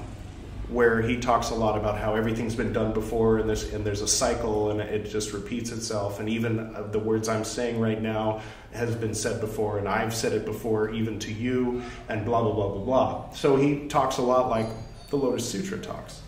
where 0.68 1.00
he 1.00 1.16
talks 1.16 1.48
a 1.48 1.54
lot 1.54 1.78
about 1.78 1.98
how 1.98 2.14
everything's 2.14 2.54
been 2.54 2.72
done 2.72 2.92
before 2.92 3.38
and 3.38 3.48
there's, 3.48 3.72
and 3.72 3.84
there's 3.84 4.02
a 4.02 4.08
cycle 4.08 4.70
and 4.70 4.80
it 4.80 5.08
just 5.08 5.32
repeats 5.32 5.72
itself. 5.72 6.20
And 6.20 6.28
even 6.28 6.58
uh, 6.74 6.82
the 6.92 6.98
words 6.98 7.28
I'm 7.28 7.44
saying 7.44 7.80
right 7.80 8.00
now 8.00 8.42
has 8.72 8.94
been 8.94 9.14
said 9.14 9.40
before, 9.40 9.78
and 9.78 9.88
I've 9.88 10.14
said 10.14 10.32
it 10.32 10.44
before, 10.44 10.90
even 10.90 11.18
to 11.20 11.32
you, 11.32 11.82
and 12.08 12.24
blah, 12.24 12.42
blah, 12.42 12.52
blah, 12.52 12.68
blah, 12.68 12.84
blah. 12.84 13.30
So 13.32 13.56
he 13.56 13.88
talks 13.88 14.18
a 14.18 14.22
lot 14.22 14.50
like 14.50 14.66
the 15.08 15.16
Lotus 15.16 15.48
Sutra 15.48 15.78
talks. 15.78 16.20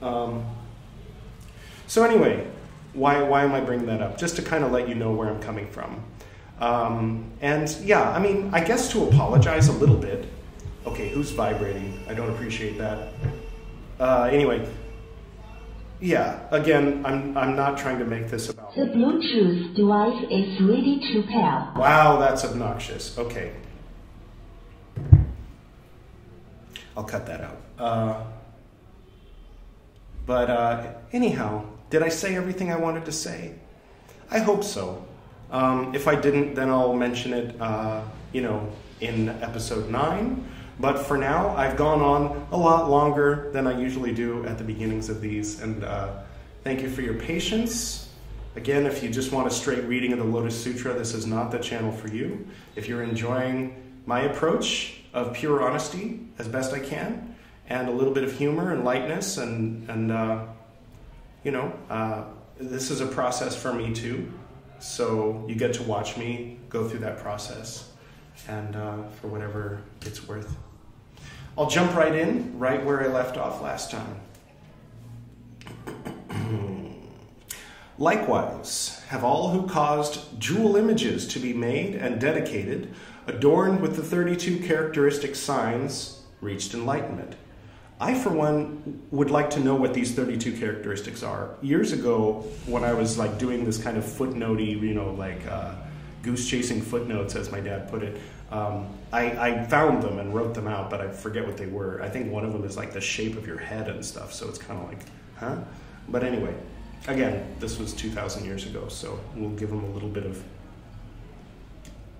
Um, 0.00 0.46
so, 1.88 2.04
anyway, 2.04 2.46
why, 2.92 3.20
why 3.22 3.42
am 3.42 3.52
I 3.54 3.60
bringing 3.60 3.86
that 3.86 4.00
up? 4.00 4.18
Just 4.18 4.36
to 4.36 4.42
kind 4.42 4.62
of 4.62 4.70
let 4.70 4.88
you 4.88 4.94
know 4.94 5.12
where 5.12 5.28
I'm 5.28 5.40
coming 5.40 5.66
from. 5.66 6.04
Um, 6.60 7.30
and 7.40 7.70
yeah, 7.82 8.10
I 8.10 8.18
mean, 8.18 8.50
I 8.52 8.62
guess 8.62 8.90
to 8.92 9.04
apologize 9.04 9.68
a 9.68 9.72
little 9.72 9.96
bit. 9.96 10.26
Okay, 10.86 11.08
who's 11.08 11.30
vibrating? 11.30 12.00
I 12.08 12.14
don't 12.14 12.30
appreciate 12.30 12.78
that. 12.78 13.12
Uh, 14.00 14.28
anyway, 14.32 14.68
yeah, 16.00 16.40
again, 16.50 17.04
I'm, 17.04 17.36
I'm 17.36 17.56
not 17.56 17.78
trying 17.78 17.98
to 17.98 18.04
make 18.04 18.28
this 18.28 18.48
about. 18.48 18.74
The 18.74 18.82
Bluetooth 18.82 19.74
device 19.74 20.24
is 20.30 20.60
ready 20.62 21.00
to 21.12 21.22
pair. 21.28 21.72
Wow, 21.76 22.18
that's 22.18 22.44
obnoxious. 22.44 23.18
Okay. 23.18 23.52
I'll 26.96 27.04
cut 27.04 27.26
that 27.26 27.40
out. 27.40 27.60
Uh, 27.78 28.24
but 30.26 30.50
uh, 30.50 30.92
anyhow, 31.12 31.64
did 31.90 32.02
I 32.02 32.08
say 32.08 32.36
everything 32.36 32.72
I 32.72 32.76
wanted 32.76 33.04
to 33.06 33.12
say? 33.12 33.54
I 34.30 34.38
hope 34.40 34.62
so. 34.62 35.04
Um, 35.50 35.94
if 35.94 36.06
I 36.08 36.14
didn't, 36.14 36.54
then 36.54 36.68
I'll 36.68 36.94
mention 36.94 37.32
it, 37.32 37.60
uh, 37.60 38.02
you 38.32 38.42
know, 38.42 38.70
in 39.00 39.28
episode 39.28 39.90
9 39.90 40.44
but 40.80 40.98
for 40.98 41.18
now, 41.18 41.56
I've 41.56 41.76
gone 41.76 42.00
on 42.00 42.46
a 42.52 42.56
lot 42.56 42.88
longer 42.88 43.50
than 43.52 43.66
I 43.66 43.78
usually 43.78 44.12
do 44.12 44.44
at 44.44 44.58
the 44.58 44.64
beginnings 44.64 45.08
of 45.08 45.20
these. 45.20 45.60
And 45.60 45.82
uh, 45.82 46.20
thank 46.62 46.82
you 46.82 46.90
for 46.90 47.02
your 47.02 47.14
patience. 47.14 48.10
Again, 48.54 48.86
if 48.86 49.02
you 49.02 49.10
just 49.10 49.32
want 49.32 49.48
a 49.48 49.50
straight 49.50 49.84
reading 49.84 50.12
of 50.12 50.18
the 50.18 50.24
Lotus 50.24 50.60
Sutra, 50.60 50.94
this 50.94 51.14
is 51.14 51.26
not 51.26 51.50
the 51.50 51.58
channel 51.58 51.90
for 51.90 52.08
you. 52.08 52.46
If 52.76 52.88
you're 52.88 53.02
enjoying 53.02 54.00
my 54.06 54.20
approach 54.20 55.00
of 55.12 55.34
pure 55.34 55.62
honesty 55.62 56.20
as 56.38 56.46
best 56.46 56.72
I 56.72 56.78
can, 56.78 57.34
and 57.68 57.88
a 57.88 57.92
little 57.92 58.14
bit 58.14 58.24
of 58.24 58.32
humor 58.32 58.72
and 58.72 58.84
lightness, 58.84 59.36
and, 59.36 59.88
and 59.90 60.12
uh, 60.12 60.44
you 61.44 61.50
know, 61.50 61.72
uh, 61.90 62.24
this 62.58 62.90
is 62.90 63.00
a 63.00 63.06
process 63.06 63.60
for 63.60 63.72
me 63.72 63.92
too. 63.92 64.32
So 64.80 65.44
you 65.48 65.54
get 65.54 65.74
to 65.74 65.82
watch 65.82 66.16
me 66.16 66.58
go 66.68 66.88
through 66.88 67.00
that 67.00 67.18
process, 67.18 67.90
and 68.46 68.76
uh, 68.76 69.02
for 69.20 69.28
whatever 69.28 69.82
it's 70.02 70.26
worth. 70.26 70.56
I'll 71.56 71.68
jump 71.68 71.94
right 71.94 72.14
in, 72.14 72.58
right 72.58 72.84
where 72.84 73.02
I 73.02 73.08
left 73.08 73.36
off 73.36 73.60
last 73.60 73.90
time. 73.90 74.20
Likewise, 77.98 79.02
have 79.08 79.24
all 79.24 79.50
who 79.50 79.66
caused 79.66 80.38
jewel 80.40 80.76
images 80.76 81.26
to 81.28 81.40
be 81.40 81.52
made 81.52 81.96
and 81.96 82.20
dedicated, 82.20 82.94
adorned 83.26 83.80
with 83.80 83.96
the 83.96 84.04
32 84.04 84.60
characteristic 84.60 85.34
signs, 85.34 86.22
reached 86.40 86.74
enlightenment. 86.74 87.34
I, 88.00 88.14
for 88.14 88.30
one, 88.30 89.02
would 89.10 89.30
like 89.30 89.50
to 89.50 89.60
know 89.60 89.74
what 89.74 89.92
these 89.92 90.14
32 90.14 90.56
characteristics 90.58 91.22
are. 91.22 91.56
Years 91.62 91.92
ago, 91.92 92.44
when 92.66 92.84
I 92.84 92.92
was 92.92 93.18
like 93.18 93.38
doing 93.38 93.64
this 93.64 93.82
kind 93.82 93.96
of 93.96 94.04
footnotey, 94.04 94.80
you 94.80 94.94
know, 94.94 95.12
like 95.14 95.44
uh, 95.48 95.74
goose 96.22 96.48
chasing 96.48 96.80
footnotes, 96.80 97.34
as 97.34 97.50
my 97.50 97.60
dad 97.60 97.90
put 97.90 98.04
it, 98.04 98.20
um, 98.50 98.88
I, 99.12 99.50
I, 99.50 99.64
found 99.66 100.02
them 100.02 100.18
and 100.18 100.34
wrote 100.34 100.54
them 100.54 100.66
out, 100.66 100.88
but 100.88 101.02
I 101.02 101.08
forget 101.08 101.46
what 101.46 101.58
they 101.58 101.66
were. 101.66 102.00
I 102.02 102.08
think 102.08 102.32
one 102.32 102.46
of 102.46 102.52
them 102.52 102.64
is 102.64 102.78
like 102.78 102.94
the 102.94 103.00
shape 103.00 103.36
of 103.36 103.46
your 103.46 103.58
head 103.58 103.88
and 103.88 104.02
stuff, 104.02 104.32
so 104.32 104.48
it's 104.48 104.58
kind 104.58 104.80
of 104.80 104.88
like, 104.88 105.00
huh? 105.36 105.58
But 106.08 106.24
anyway, 106.24 106.54
again, 107.08 107.54
this 107.58 107.78
was 107.78 107.92
2,000 107.92 108.46
years 108.46 108.64
ago, 108.64 108.88
so 108.88 109.20
we'll 109.34 109.50
give 109.50 109.68
them 109.68 109.84
a 109.84 109.90
little 109.90 110.08
bit 110.08 110.24
of, 110.24 110.42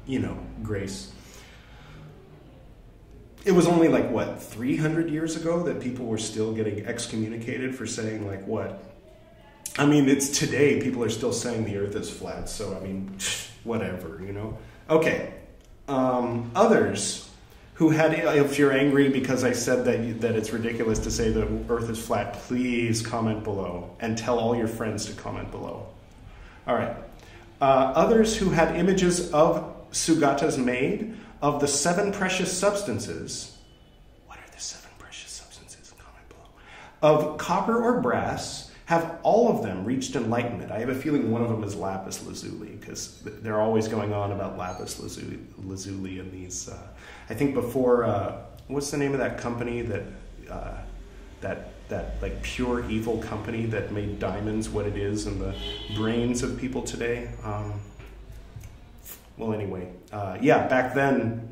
you 0.06 0.18
know, 0.18 0.36
grace. 0.62 1.12
It 3.44 3.52
was 3.52 3.66
only 3.66 3.88
like, 3.88 4.10
what, 4.10 4.42
300 4.42 5.10
years 5.10 5.36
ago 5.36 5.62
that 5.64 5.80
people 5.80 6.06
were 6.06 6.18
still 6.18 6.52
getting 6.52 6.84
excommunicated 6.86 7.74
for 7.74 7.86
saying, 7.86 8.26
like, 8.26 8.46
what? 8.46 8.82
I 9.78 9.86
mean, 9.86 10.08
it's 10.08 10.38
today, 10.38 10.80
people 10.80 11.04
are 11.04 11.10
still 11.10 11.32
saying 11.32 11.64
the 11.64 11.76
earth 11.76 11.94
is 11.94 12.10
flat, 12.10 12.48
so 12.48 12.76
I 12.76 12.80
mean, 12.80 13.16
whatever, 13.64 14.20
you 14.24 14.32
know? 14.32 14.58
Okay. 14.90 15.34
Um, 15.86 16.50
others 16.54 17.28
who 17.74 17.90
had, 17.90 18.12
if 18.12 18.58
you're 18.58 18.72
angry 18.72 19.08
because 19.08 19.44
I 19.44 19.52
said 19.52 19.84
that, 19.84 20.00
you, 20.00 20.14
that 20.14 20.34
it's 20.34 20.52
ridiculous 20.52 20.98
to 21.00 21.12
say 21.12 21.30
the 21.30 21.46
earth 21.68 21.88
is 21.88 22.04
flat, 22.04 22.32
please 22.34 23.00
comment 23.00 23.44
below 23.44 23.96
and 24.00 24.18
tell 24.18 24.38
all 24.38 24.56
your 24.56 24.66
friends 24.66 25.06
to 25.06 25.12
comment 25.12 25.52
below. 25.52 25.86
All 26.66 26.74
right. 26.74 26.96
Uh, 27.60 27.92
others 27.94 28.36
who 28.36 28.50
had 28.50 28.76
images 28.76 29.32
of 29.32 29.76
Sugatas 29.92 30.62
made 30.62 31.16
of 31.42 31.60
the 31.60 31.68
seven 31.68 32.12
precious 32.12 32.56
substances. 32.56 33.56
What 34.26 34.38
are 34.38 34.50
the 34.54 34.60
seven 34.60 34.90
precious 34.98 35.30
substances? 35.30 35.92
Comment 35.98 36.28
below. 36.28 36.48
Of 37.02 37.38
copper 37.38 37.82
or 37.82 38.00
brass 38.00 38.70
have 38.86 39.18
all 39.22 39.54
of 39.54 39.62
them 39.62 39.84
reached 39.84 40.16
enlightenment? 40.16 40.72
I 40.72 40.78
have 40.78 40.88
a 40.88 40.94
feeling 40.94 41.30
one 41.30 41.42
of 41.42 41.50
them 41.50 41.62
is 41.62 41.76
lapis 41.76 42.24
lazuli 42.26 42.76
because 42.80 43.20
they're 43.22 43.60
always 43.60 43.86
going 43.86 44.12
on 44.12 44.32
about 44.32 44.56
lapis 44.56 44.98
lazuli, 44.98 45.38
lazuli 45.58 46.18
in 46.18 46.32
these. 46.32 46.68
Uh, 46.68 46.86
I 47.28 47.34
think 47.34 47.54
before, 47.54 48.04
uh, 48.04 48.40
what's 48.68 48.90
the 48.90 48.96
name 48.96 49.12
of 49.12 49.18
that 49.18 49.38
company 49.38 49.82
that 49.82 50.02
uh, 50.50 50.78
that 51.40 51.88
that 51.88 52.20
like 52.20 52.42
pure 52.42 52.88
evil 52.90 53.18
company 53.18 53.66
that 53.66 53.92
made 53.92 54.18
diamonds 54.18 54.68
what 54.68 54.86
it 54.86 54.96
is 54.96 55.26
in 55.26 55.38
the 55.38 55.54
brains 55.94 56.42
of 56.42 56.58
people 56.58 56.82
today? 56.82 57.30
Um, 57.44 57.80
well, 59.38 59.52
anyway, 59.52 59.88
uh, 60.12 60.36
yeah, 60.40 60.66
back 60.68 60.94
then. 60.94 61.44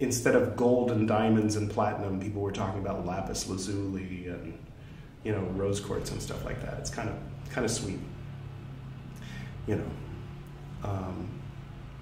Instead 0.00 0.34
of 0.34 0.56
gold 0.56 0.90
and 0.90 1.06
diamonds 1.06 1.54
and 1.54 1.70
platinum, 1.70 2.18
people 2.18 2.42
were 2.42 2.50
talking 2.50 2.80
about 2.80 3.06
lapis 3.06 3.48
lazuli 3.48 4.26
and 4.26 4.58
you 5.24 5.32
know, 5.32 5.42
rose 5.54 5.80
quartz 5.80 6.10
and 6.10 6.20
stuff 6.20 6.44
like 6.44 6.60
that. 6.62 6.78
It's 6.78 6.90
kind 6.90 7.08
of 7.08 7.16
kind 7.50 7.64
of 7.64 7.70
sweet. 7.70 8.00
You 9.66 9.76
know. 9.76 9.90
Um, 10.84 11.28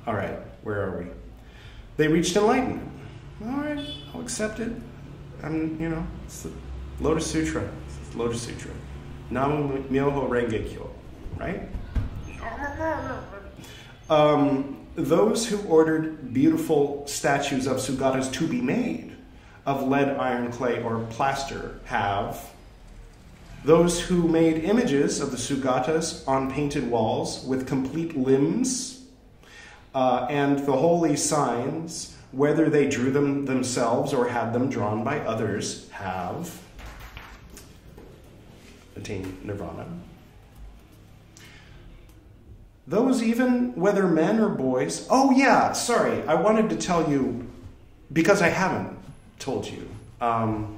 all 0.07 0.15
right, 0.15 0.39
where 0.63 0.83
are 0.83 0.99
we? 0.99 1.07
They 1.99 2.09
reached 2.09 2.35
enlightenment. 2.37 2.89
All 3.43 3.57
right, 3.59 3.87
I'll 4.15 4.23
accept 4.23 4.61
it. 4.61 4.73
I'm, 5.43 5.79
you 5.81 5.91
know, 5.91 6.07
it's 6.25 6.43
the 6.43 6.53
Lotus 7.01 7.31
Sutra. 7.31 7.71
It's 7.87 8.09
the 8.11 8.19
Lotus 8.19 8.43
Sutra. 8.43 8.71
Nam 9.31 9.85
Myoho 9.85 10.29
Renge 10.29 10.69
Kyo, 10.69 10.91
right? 11.37 11.69
Um, 14.09 14.80
those 14.97 15.49
who 15.49 15.61
ordered 15.69 16.33
beautiful 16.33 17.07
statues 17.07 17.67
of 17.67 17.79
Sugatas 17.79 18.33
to 18.35 18.47
be 18.47 18.61
made 18.61 19.17
of 19.67 19.87
lead, 19.87 20.17
iron, 20.17 20.51
clay, 20.51 20.83
or 20.83 21.07
plaster 21.11 21.79
have 21.85 22.51
those 23.65 24.01
who 24.01 24.27
made 24.27 24.65
images 24.65 25.21
of 25.21 25.31
the 25.31 25.37
Sugatas 25.37 26.27
on 26.27 26.51
painted 26.51 26.91
walls 26.91 27.45
with 27.45 27.67
complete 27.67 28.17
limbs 28.17 29.05
uh, 29.95 30.27
and 30.31 30.61
the 30.61 30.73
holy 30.73 31.17
signs, 31.17 32.17
whether 32.33 32.71
they 32.71 32.89
drew 32.89 33.11
them 33.11 33.45
themselves 33.45 34.15
or 34.15 34.29
had 34.29 34.53
them 34.53 34.71
drawn 34.71 35.05
by 35.05 35.19
others, 35.21 35.91
have 35.91 36.59
attained 38.97 39.45
nirvana. 39.45 39.87
Those, 42.91 43.23
even 43.23 43.73
whether 43.77 44.09
men 44.09 44.41
or 44.41 44.49
boys, 44.49 45.07
oh, 45.11 45.31
yeah, 45.31 45.71
sorry, 45.71 46.25
I 46.25 46.35
wanted 46.35 46.71
to 46.71 46.77
tell 46.77 47.09
you 47.09 47.47
because 48.13 48.43
I 48.43 48.49
haven't 48.49 48.99
told 49.39 49.69
you. 49.69 49.89
Um, 50.21 50.77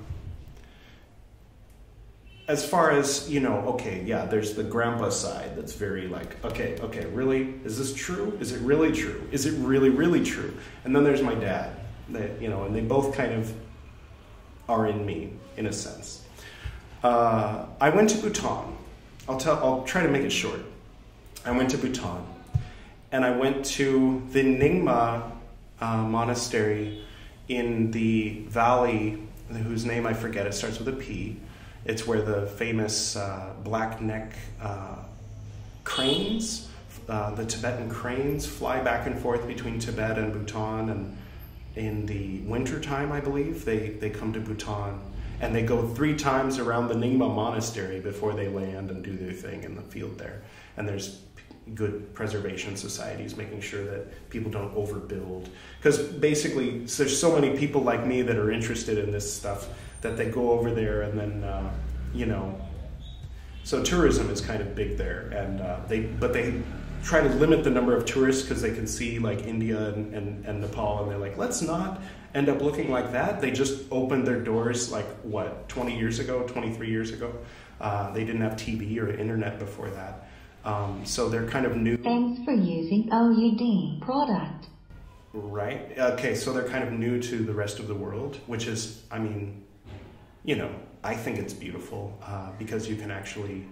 as 2.49 2.69
far 2.69 2.91
as 2.91 3.31
you 3.31 3.41
know 3.41 3.59
okay 3.61 4.03
yeah 4.05 4.27
there's 4.27 4.55
the 4.55 4.65
grandpa 4.65 5.09
side 5.09 5.57
that's 5.57 5.75
very 5.75 6.09
like 6.09 6.45
okay 6.45 6.77
okay 6.81 7.07
really? 7.07 7.55
Is 7.65 7.79
this 7.79 7.95
true? 7.95 8.37
Is 8.41 8.53
it 8.53 8.61
really 8.61 8.93
true? 8.93 9.27
Is 9.31 9.47
it 9.47 9.55
really 9.65 9.89
really 9.89 10.23
true? 10.23 10.53
And 10.85 10.95
then 10.95 11.05
there's 11.05 11.23
my 11.23 11.35
dad 11.35 11.77
that 12.11 12.43
you 12.43 12.51
know 12.51 12.65
and 12.65 12.75
they 12.75 12.81
both 12.81 13.15
kind 13.17 13.33
of 13.33 13.55
are 14.69 14.87
in 14.87 15.07
me 15.07 15.33
in 15.57 15.67
a 15.67 15.73
sense. 15.73 16.25
Uh, 17.03 17.65
i 17.81 17.89
went 17.89 18.11
to 18.11 18.19
bhutan. 18.19 18.77
I'll 19.29 19.39
tell 19.39 19.57
i'll 19.65 19.85
try 19.85 20.03
to 20.03 20.09
make 20.09 20.25
it 20.25 20.31
short 20.31 20.61
i 21.45 21.51
went 21.51 21.71
to 21.71 21.79
bhutan 21.79 22.25
and 23.13 23.25
i 23.25 23.31
went 23.31 23.65
to 23.65 24.23
the 24.31 24.43
nyingma 24.43 25.31
uh, 25.81 25.97
monastery 25.97 27.05
in 27.49 27.91
the 27.91 28.45
valley 28.49 29.19
whose 29.65 29.85
name 29.85 30.07
i 30.07 30.13
forget 30.13 30.47
it 30.47 30.55
starts 30.55 30.79
with 30.79 30.89
a 30.89 30.93
p 30.93 31.37
it's 31.85 32.07
where 32.07 32.23
the 32.23 32.47
famous 32.47 33.17
uh, 33.17 33.53
black 33.65 34.01
neck 34.01 34.35
uh, 34.61 34.97
cranes, 35.85 36.69
uh, 37.09 37.35
the 37.35 37.45
Tibetan 37.45 37.91
cranes, 37.91 38.47
fly 38.47 38.81
back 38.81 39.07
and 39.07 39.19
forth 39.19 39.47
between 39.47 39.79
Tibet 39.79 40.19
and 40.19 40.33
Bhutan. 40.33 40.91
And 40.91 41.17
in 41.75 42.07
the 42.07 42.41
wintertime, 42.41 43.11
I 43.11 43.21
believe, 43.21 43.65
they, 43.65 43.91
they 43.91 44.11
come 44.11 44.33
to 44.33 44.41
Bhutan. 44.41 45.01
And 45.41 45.55
they 45.55 45.63
go 45.63 45.89
three 45.89 46.15
times 46.15 46.59
around 46.59 46.87
the 46.87 46.95
Nyingma 46.95 47.35
monastery 47.35 47.99
before 47.99 48.33
they 48.33 48.47
land 48.47 48.91
and 48.91 49.03
do 49.03 49.17
their 49.17 49.33
thing 49.33 49.65
in 49.65 49.75
the 49.75 49.83
field 49.83 50.19
there. 50.19 50.43
And 50.77 50.89
there's 50.89 51.21
good 51.75 52.13
preservation 52.15 52.77
societies 52.77 53.37
making 53.37 53.61
sure 53.61 53.85
that 53.85 54.31
people 54.31 54.51
don't 54.51 54.75
overbuild. 54.75 55.49
Because 55.79 55.99
basically 55.99 56.81
there's 56.81 57.19
so 57.19 57.39
many 57.39 57.57
people 57.57 57.83
like 57.83 58.07
me 58.07 58.23
that 58.23 58.37
are 58.37 58.51
interested 58.51 58.99
in 58.99 59.11
this 59.11 59.33
stuff 59.33 59.69
that 60.01 60.17
they 60.17 60.27
go 60.27 60.51
over 60.51 60.73
there 60.73 61.03
and 61.03 61.19
then 61.19 61.45
uh, 61.45 61.73
you 62.13 62.27
know 62.27 62.61
so 63.65 63.83
tourism 63.83 64.29
is 64.31 64.41
kind 64.41 64.61
of 64.61 64.75
big 64.75 64.97
there. 64.97 65.29
And 65.31 65.61
uh, 65.61 65.81
they 65.89 66.01
but 66.01 66.33
they 66.33 66.61
try 67.03 67.21
to 67.21 67.29
limit 67.35 67.65
the 67.65 67.71
number 67.71 67.97
of 67.97 68.05
tourists 68.05 68.43
because 68.43 68.63
they 68.63 68.73
can 68.73 68.87
see 68.87 69.19
like 69.19 69.45
india 69.45 69.89
and, 69.89 70.15
and, 70.15 70.47
and, 70.47 70.61
nepal 70.61 71.03
and 71.03 71.11
they're 71.11 71.19
like 71.19 71.37
let's 71.37 71.61
not 71.61 72.01
end 72.33 72.49
up 72.49 72.63
looking 72.63 72.91
like 72.91 73.13
that. 73.13 73.41
They 73.41 73.51
just 73.51 73.85
opened 73.91 74.27
their 74.27 74.41
doors 74.41 74.91
like 74.91 75.07
what 75.23 75.69
20 75.69 75.99
years 75.99 76.19
ago 76.19 76.45
23 76.47 76.89
years 76.89 77.11
ago? 77.11 77.35
Uh, 77.81 78.11
they 78.13 78.25
didn't 78.25 78.41
have 78.41 78.53
tv 78.53 78.99
or 79.01 79.11
internet 79.11 79.59
before 79.59 79.91
that 79.91 80.29
um, 80.65 81.03
so 81.05 81.29
they're 81.29 81.49
kind 81.49 81.67
of 81.67 81.77
new. 81.77 81.97
Thanks 81.97 82.45
for 82.45 82.53
using 82.53 83.09
oud 83.13 84.01
product. 84.01 84.67
Right. 85.35 85.99
Okay 85.99 86.35
so 86.35 86.53
they're 86.53 86.69
kind 86.69 86.85
of 86.85 86.93
new 86.93 87.21
to 87.23 87.39
the 87.39 87.55
rest 87.55 87.79
of 87.79 87.89
the 87.89 87.95
world 87.95 88.39
which 88.47 88.67
is 88.67 89.03
i 89.11 89.19
mean 89.19 89.63
you 90.45 90.57
know, 90.57 90.71
I 91.05 91.15
think 91.15 91.39
it's 91.39 91.53
beautiful 91.53 92.19
uh, 92.25 92.51
because 92.59 92.89
you 92.89 92.97
can 92.97 93.11
actually 93.11 93.65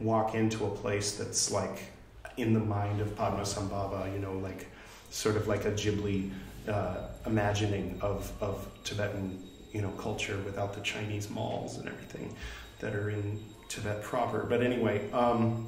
walk 0.00 0.34
into 0.34 0.66
a 0.66 0.70
place 0.70 1.16
that's 1.16 1.50
like 1.50 1.92
in 2.36 2.52
the 2.52 2.60
mind 2.60 3.00
of 3.00 3.08
Padmasambhava, 3.16 4.12
you 4.12 4.18
know, 4.18 4.34
like 4.38 4.68
sort 5.10 5.36
of 5.36 5.48
like 5.48 5.64
a 5.64 5.72
Ghibli 5.72 6.30
uh, 6.68 7.08
imagining 7.26 7.98
of, 8.00 8.32
of 8.40 8.68
Tibetan, 8.84 9.42
you 9.72 9.82
know, 9.82 9.90
culture 9.90 10.38
without 10.44 10.74
the 10.74 10.80
Chinese 10.80 11.30
malls 11.30 11.78
and 11.78 11.88
everything 11.88 12.34
that 12.80 12.94
are 12.94 13.10
in 13.10 13.40
Tibet 13.68 14.02
proper. 14.02 14.44
But 14.44 14.62
anyway, 14.62 15.10
um, 15.12 15.66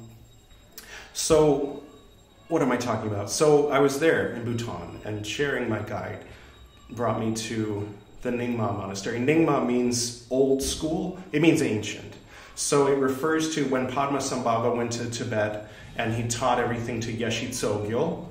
So, 1.13 1.83
what 2.47 2.61
am 2.61 2.71
I 2.71 2.77
talking 2.77 3.09
about? 3.11 3.29
So, 3.29 3.69
I 3.69 3.79
was 3.79 3.99
there 3.99 4.33
in 4.33 4.43
Bhutan, 4.43 5.01
and 5.05 5.25
sharing 5.25 5.69
my 5.69 5.79
guide 5.79 6.23
brought 6.91 7.19
me 7.19 7.33
to 7.33 7.87
the 8.21 8.29
Nyingma 8.29 8.77
Monastery. 8.77 9.19
Nyingma 9.19 9.65
means 9.65 10.27
old 10.29 10.61
school, 10.61 11.19
it 11.31 11.41
means 11.41 11.61
ancient. 11.61 12.13
So, 12.55 12.87
it 12.87 12.97
refers 12.97 13.55
to 13.55 13.65
when 13.65 13.87
Padmasambhava 13.87 14.75
went 14.75 14.91
to 14.93 15.09
Tibet 15.09 15.67
and 15.97 16.13
he 16.13 16.27
taught 16.27 16.59
everything 16.59 17.01
to 17.01 17.13
Yeshe 17.13 17.49
Tsogyal, 17.49 18.25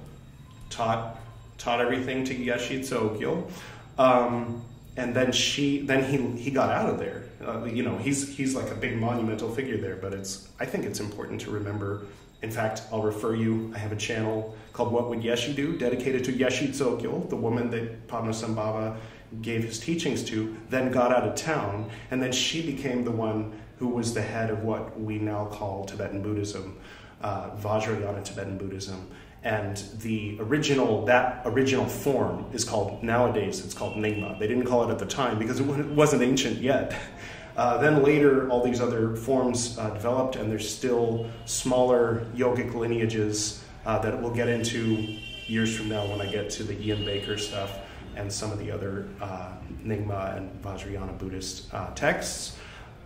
taught, 0.71 1.21
taught 1.59 1.81
everything 1.81 2.25
to 2.25 2.35
Yeshe 2.35 2.81
Tsogyal. 2.81 3.51
Um, 3.99 4.63
and 4.97 5.15
then 5.15 5.33
she 5.33 5.81
then 5.81 6.05
he 6.05 6.43
he 6.43 6.51
got 6.51 6.71
out 6.71 6.89
of 6.89 6.99
there 6.99 7.25
uh, 7.47 7.65
you 7.65 7.83
know 7.83 7.97
he's 7.99 8.37
he's 8.37 8.55
like 8.55 8.71
a 8.71 8.75
big 8.75 8.99
monumental 8.99 9.51
figure 9.51 9.77
there 9.77 9.97
but 9.97 10.13
it's 10.13 10.49
i 10.59 10.67
think 10.67 10.85
it's 10.85 11.01
important 11.01 11.41
to 11.41 11.51
remember 11.51 12.03
in 12.43 12.51
fact 12.51 12.83
i'll 12.93 13.03
refer 13.03 13.35
you 13.35 13.71
i 13.75 13.79
have 13.79 13.93
a 13.93 13.97
channel 13.97 14.55
called 14.73 14.93
what 14.93 15.09
would 15.09 15.21
Yeshe 15.21 15.55
do 15.55 15.77
dedicated 15.77 16.25
to 16.25 16.33
Yeshe 16.33 16.69
Tsogyal 16.69 17.29
the 17.29 17.37
woman 17.37 17.71
that 17.71 18.07
Padmasambhava 18.09 18.97
gave 19.43 19.65
his 19.65 19.79
teachings 19.79 20.25
to 20.25 20.57
then 20.69 20.91
got 20.91 21.13
out 21.13 21.25
of 21.25 21.35
town 21.35 21.91
and 22.11 22.23
then 22.23 22.33
she 22.33 22.65
became 22.65 23.05
the 23.05 23.11
one 23.11 23.53
who 23.79 23.89
was 23.89 24.13
the 24.13 24.23
head 24.23 24.51
of 24.51 24.63
what 24.63 24.99
we 25.01 25.19
now 25.19 25.47
call 25.47 25.85
tibetan 25.85 26.23
buddhism 26.23 26.79
uh, 27.23 27.51
vajrayana 27.57 28.25
tibetan 28.25 28.59
buddhism 28.59 29.09
and 29.43 29.79
the 30.01 30.37
original 30.41 31.05
that 31.07 31.43
original 31.47 31.87
form 31.87 32.45
is 32.53 32.65
called 32.65 33.03
nowadays 33.03 33.65
it's 33.65 33.75
called 33.75 33.97
Nyingma. 33.97 34.39
They 34.39 34.47
didn't 34.47 34.67
call 34.67 34.89
it 34.89 34.93
at 34.93 34.99
the 34.99 35.07
time 35.07 35.39
because 35.39 35.61
it 35.61 35.65
wasn't 35.65 36.23
ancient 36.23 36.59
yet. 36.59 36.95
Uh, 37.57 37.79
then 37.79 38.03
later, 38.03 38.49
all 38.49 38.63
these 38.63 38.81
other 38.81 39.17
forms 39.17 39.77
uh, 39.79 39.91
developed, 39.91 40.37
and 40.37 40.51
there's 40.51 40.73
still 40.73 41.29
smaller 41.45 42.27
yogic 42.35 42.75
lineages 42.75 43.65
uh, 43.87 43.99
that 43.99 44.21
we'll 44.21 44.35
get 44.35 44.49
into 44.49 45.19
years 45.47 45.77
from 45.77 45.89
now 45.89 46.07
when 46.07 46.21
I 46.21 46.31
get 46.31 46.49
to 46.51 46.65
the 46.65 46.81
Ian 46.81 47.05
Baker 47.05 47.37
stuff 47.37 47.79
and 48.17 48.33
some 48.33 48.53
of 48.53 48.59
the 48.59 48.71
other 48.71 49.09
uh, 49.21 49.53
Nyingma 49.85 50.37
and 50.37 50.63
Vajrayana 50.63 51.17
Buddhist 51.19 51.73
uh, 51.75 51.93
texts. 51.95 52.57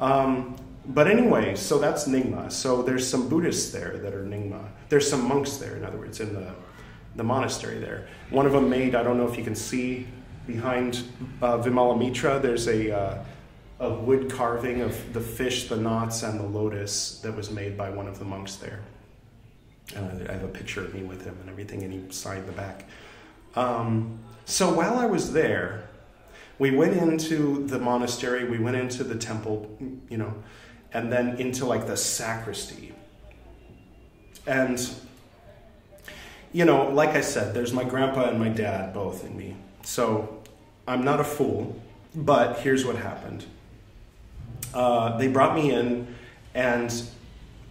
Um, 0.01 0.57
but 0.87 1.09
anyway, 1.09 1.55
so 1.55 1.79
that's 1.79 2.07
Nyingma. 2.07 2.53
So 2.53 2.83
there's 2.83 3.09
some 3.09 3.29
Buddhists 3.29 3.73
there 3.73 3.97
that 3.99 4.15
are 4.15 4.25
Nyingma. 4.25 4.63
There's 4.89 5.09
some 5.09 5.27
monks 5.27 5.57
there, 5.57 5.77
in 5.77 5.85
other 5.85 5.99
words, 5.99 6.21
in 6.21 6.35
the, 6.35 6.53
the 7.17 7.25
monastery 7.25 7.79
there. 7.79 8.09
One 8.31 8.45
of 8.45 8.53
them 8.53 8.69
made, 8.69 8.95
I 8.95 9.03
don't 9.03 9.17
know 9.17 9.27
if 9.27 9.39
you 9.39 9.45
can 9.45 9.55
see 9.55 10.07
behind 10.47 11.05
uh, 11.41 11.59
Vimalamitra, 11.59 12.43
there's 12.43 12.69
a, 12.69 13.25
a 13.85 13.95
wood 13.95 14.31
carving 14.31 14.81
of 14.81 15.13
the 15.13 15.21
fish, 15.21 15.69
the 15.69 15.77
knots, 15.77 16.23
and 16.23 16.41
the 16.41 16.47
lotus 16.47 17.21
that 17.21 17.37
was 17.37 17.51
made 17.51 17.77
by 17.77 17.91
one 17.91 18.09
of 18.09 18.19
the 18.19 18.25
monks 18.25 18.57
there. 18.57 18.81
And 19.95 20.29
I 20.29 20.33
have 20.33 20.43
a 20.43 20.49
picture 20.49 20.83
of 20.83 20.95
me 20.95 21.03
with 21.03 21.25
him 21.25 21.37
and 21.41 21.51
everything, 21.51 21.83
and 21.83 21.93
he 21.93 22.03
signed 22.11 22.49
the 22.49 22.53
back. 22.53 22.87
Um, 23.55 24.19
so 24.47 24.73
while 24.73 24.99
I 24.99 25.05
was 25.05 25.33
there, 25.35 25.89
we 26.59 26.71
went 26.71 26.97
into 26.97 27.67
the 27.67 27.79
monastery, 27.79 28.49
we 28.49 28.59
went 28.59 28.77
into 28.77 29.05
the 29.05 29.17
temple, 29.17 29.77
you 30.09 30.17
know, 30.17 30.35
and 30.93 31.13
then 31.13 31.37
into 31.37 31.67
like 31.67 31.87
the 31.87 31.97
sacristy. 31.97 32.95
And, 34.47 34.89
you 36.53 36.65
know, 36.65 36.89
like 36.89 37.11
I 37.11 37.21
said, 37.21 37.55
there's 37.55 37.73
my 37.73 37.85
grandpa 37.85 38.31
and 38.31 38.39
my 38.39 38.49
dad 38.49 38.95
both 38.95 39.25
in 39.27 39.37
me. 39.37 39.57
So 39.83 40.43
I'm 40.89 41.05
not 41.05 41.21
a 41.21 41.25
fool, 41.25 41.79
but 42.15 42.61
here's 42.61 42.87
what 42.87 42.97
happened. 42.97 43.45
Uh, 44.75 45.17
they 45.17 45.29
brought 45.29 45.55
me 45.55 45.71
in, 45.73 46.15
and, 46.55 47.03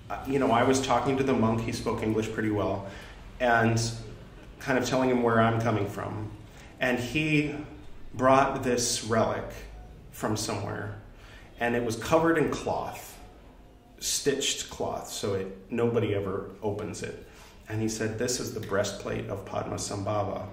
uh, 0.09 0.23
you 0.25 0.39
know, 0.39 0.51
I 0.51 0.63
was 0.63 0.81
talking 0.81 1.17
to 1.17 1.23
the 1.23 1.33
monk. 1.33 1.61
He 1.61 1.71
spoke 1.71 2.01
English 2.01 2.31
pretty 2.31 2.49
well, 2.49 2.87
and 3.39 3.79
kind 4.59 4.79
of 4.79 4.85
telling 4.85 5.09
him 5.09 5.21
where 5.21 5.39
I'm 5.39 5.61
coming 5.61 5.87
from. 5.87 6.31
And 6.79 6.97
he 6.97 7.55
brought 8.13 8.63
this 8.63 9.03
relic 9.03 9.45
from 10.11 10.37
somewhere, 10.37 10.95
and 11.59 11.75
it 11.75 11.83
was 11.83 11.97
covered 11.97 12.37
in 12.37 12.49
cloth 12.49 13.13
stitched 14.03 14.69
cloth, 14.69 15.09
so 15.09 15.33
it 15.33 15.57
nobody 15.71 16.13
ever 16.13 16.49
opens 16.61 17.03
it. 17.03 17.25
And 17.69 17.81
he 17.81 17.87
said, 17.87 18.19
This 18.19 18.41
is 18.41 18.53
the 18.53 18.59
breastplate 18.59 19.29
of 19.29 19.45
Padmasambhava. 19.45 20.45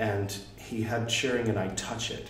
And 0.00 0.36
he 0.56 0.82
had 0.82 1.08
sharing 1.10 1.48
and 1.48 1.58
I 1.58 1.68
touch 1.68 2.10
it. 2.10 2.28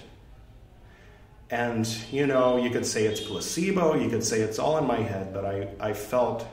And, 1.50 1.86
you 2.12 2.26
know, 2.26 2.56
you 2.56 2.70
could 2.70 2.84
say 2.84 3.06
it's 3.06 3.20
placebo, 3.20 3.94
you 3.94 4.10
could 4.10 4.22
say 4.22 4.40
it's 4.40 4.58
all 4.58 4.76
in 4.78 4.86
my 4.86 5.00
head, 5.00 5.32
but 5.32 5.46
I, 5.46 5.68
I 5.80 5.92
felt, 5.94 6.46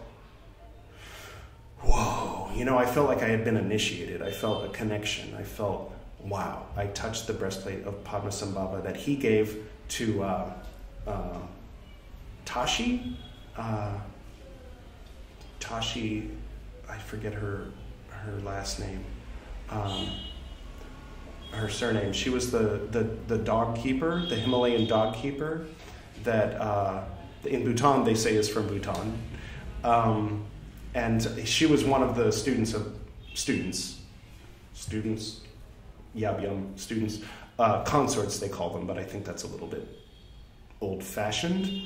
whoa, 1.82 2.50
you 2.56 2.64
know, 2.64 2.78
I 2.78 2.86
felt 2.86 3.10
like 3.10 3.22
I 3.22 3.28
had 3.28 3.44
been 3.44 3.58
initiated. 3.58 4.22
I 4.22 4.32
felt 4.32 4.64
a 4.64 4.70
connection. 4.70 5.36
I 5.36 5.44
felt, 5.44 5.94
wow, 6.22 6.66
I 6.78 6.88
touched 6.88 7.28
the 7.28 7.34
breastplate 7.34 7.84
of 7.84 8.02
Padmasambhava 8.06 8.84
that 8.84 8.96
he 8.96 9.18
gave 9.18 9.68
to 9.90 10.24
uh, 10.24 10.54
uh, 11.06 11.40
Tashi, 12.46 13.18
uh, 13.58 13.94
Tashi, 15.60 16.32
I 16.88 16.98
forget 16.98 17.34
her 17.34 17.72
her 18.10 18.40
last 18.42 18.80
name, 18.80 19.04
um, 19.70 20.10
her 21.52 21.70
surname. 21.70 22.14
She 22.14 22.30
was 22.30 22.52
the, 22.52 22.82
the, 22.92 23.04
the 23.28 23.38
dog 23.38 23.78
keeper, 23.78 24.26
the 24.28 24.36
Himalayan 24.36 24.88
dog 24.88 25.16
keeper 25.16 25.66
that 26.24 26.60
uh, 26.60 27.04
in 27.46 27.64
Bhutan 27.64 28.04
they 28.04 28.16
say 28.16 28.36
is 28.36 28.50
from 28.50 28.68
Bhutan. 28.68 29.18
Um, 29.84 30.46
and 30.94 31.22
she 31.46 31.66
was 31.66 31.84
one 31.84 32.02
of 32.02 32.16
the 32.16 32.32
students 32.32 32.74
of 32.74 32.98
students, 33.34 34.00
students, 34.74 35.42
Yabyum 36.16 36.78
students, 36.80 37.20
uh, 37.60 37.84
consorts 37.84 38.40
they 38.40 38.50
call 38.50 38.70
them, 38.70 38.88
but 38.88 38.98
I 38.98 39.04
think 39.04 39.26
that's 39.26 39.44
a 39.44 39.48
little 39.48 39.68
bit 39.68 39.88
old 40.82 41.04
fashioned. 41.04 41.82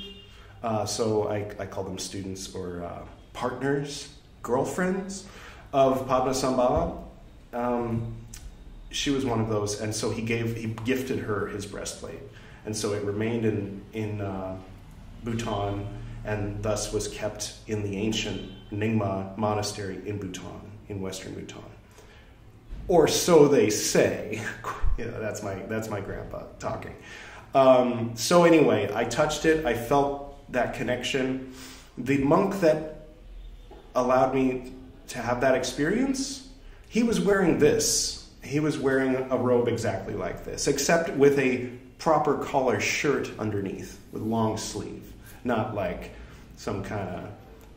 Uh, 0.61 0.85
so 0.85 1.29
I, 1.29 1.51
I 1.59 1.65
call 1.65 1.83
them 1.83 1.97
students 1.97 2.53
or 2.53 2.83
uh, 2.83 3.01
partners, 3.33 4.09
girlfriends 4.43 5.25
of 5.73 6.07
Padmasambhava. 6.07 7.01
Um, 7.53 8.15
she 8.89 9.09
was 9.11 9.25
one 9.25 9.39
of 9.39 9.49
those, 9.49 9.81
and 9.81 9.93
so 9.93 10.09
he 10.09 10.21
gave 10.21 10.55
he 10.55 10.67
gifted 10.85 11.19
her 11.19 11.47
his 11.47 11.65
breastplate, 11.65 12.21
and 12.65 12.75
so 12.75 12.93
it 12.93 13.03
remained 13.03 13.45
in 13.45 13.81
in 13.93 14.21
uh, 14.21 14.57
Bhutan, 15.23 15.87
and 16.25 16.61
thus 16.63 16.91
was 16.91 17.07
kept 17.07 17.55
in 17.67 17.83
the 17.83 17.97
ancient 17.97 18.51
Nyingma 18.71 19.37
monastery 19.37 20.01
in 20.05 20.17
Bhutan, 20.17 20.71
in 20.87 21.01
western 21.01 21.33
Bhutan, 21.33 21.63
or 22.87 23.07
so 23.07 23.47
they 23.47 23.69
say. 23.69 24.41
know, 25.05 25.19
that's 25.19 25.41
my 25.43 25.55
that's 25.67 25.89
my 25.89 26.01
grandpa 26.01 26.43
talking. 26.59 26.95
Um, 27.55 28.11
so 28.15 28.43
anyway, 28.43 28.91
I 28.93 29.05
touched 29.05 29.45
it. 29.45 29.65
I 29.65 29.73
felt 29.73 30.51
that 30.51 30.73
connection. 30.73 31.53
The 31.97 32.17
monk 32.19 32.59
that 32.61 33.07
allowed 33.95 34.33
me 34.33 34.73
to 35.07 35.19
have 35.19 35.41
that 35.41 35.55
experience, 35.55 36.47
he 36.87 37.03
was 37.03 37.19
wearing 37.19 37.59
this. 37.59 38.18
He 38.43 38.59
was 38.59 38.77
wearing 38.77 39.15
a 39.31 39.37
robe 39.37 39.67
exactly 39.67 40.13
like 40.13 40.45
this, 40.45 40.67
except 40.67 41.09
with 41.11 41.37
a 41.39 41.69
proper 41.97 42.37
collar 42.37 42.79
shirt 42.79 43.31
underneath 43.37 43.99
with 44.11 44.21
long 44.21 44.57
sleeve, 44.57 45.13
not 45.43 45.75
like 45.75 46.11
some 46.55 46.83
kind 46.83 47.09
of, 47.09 47.29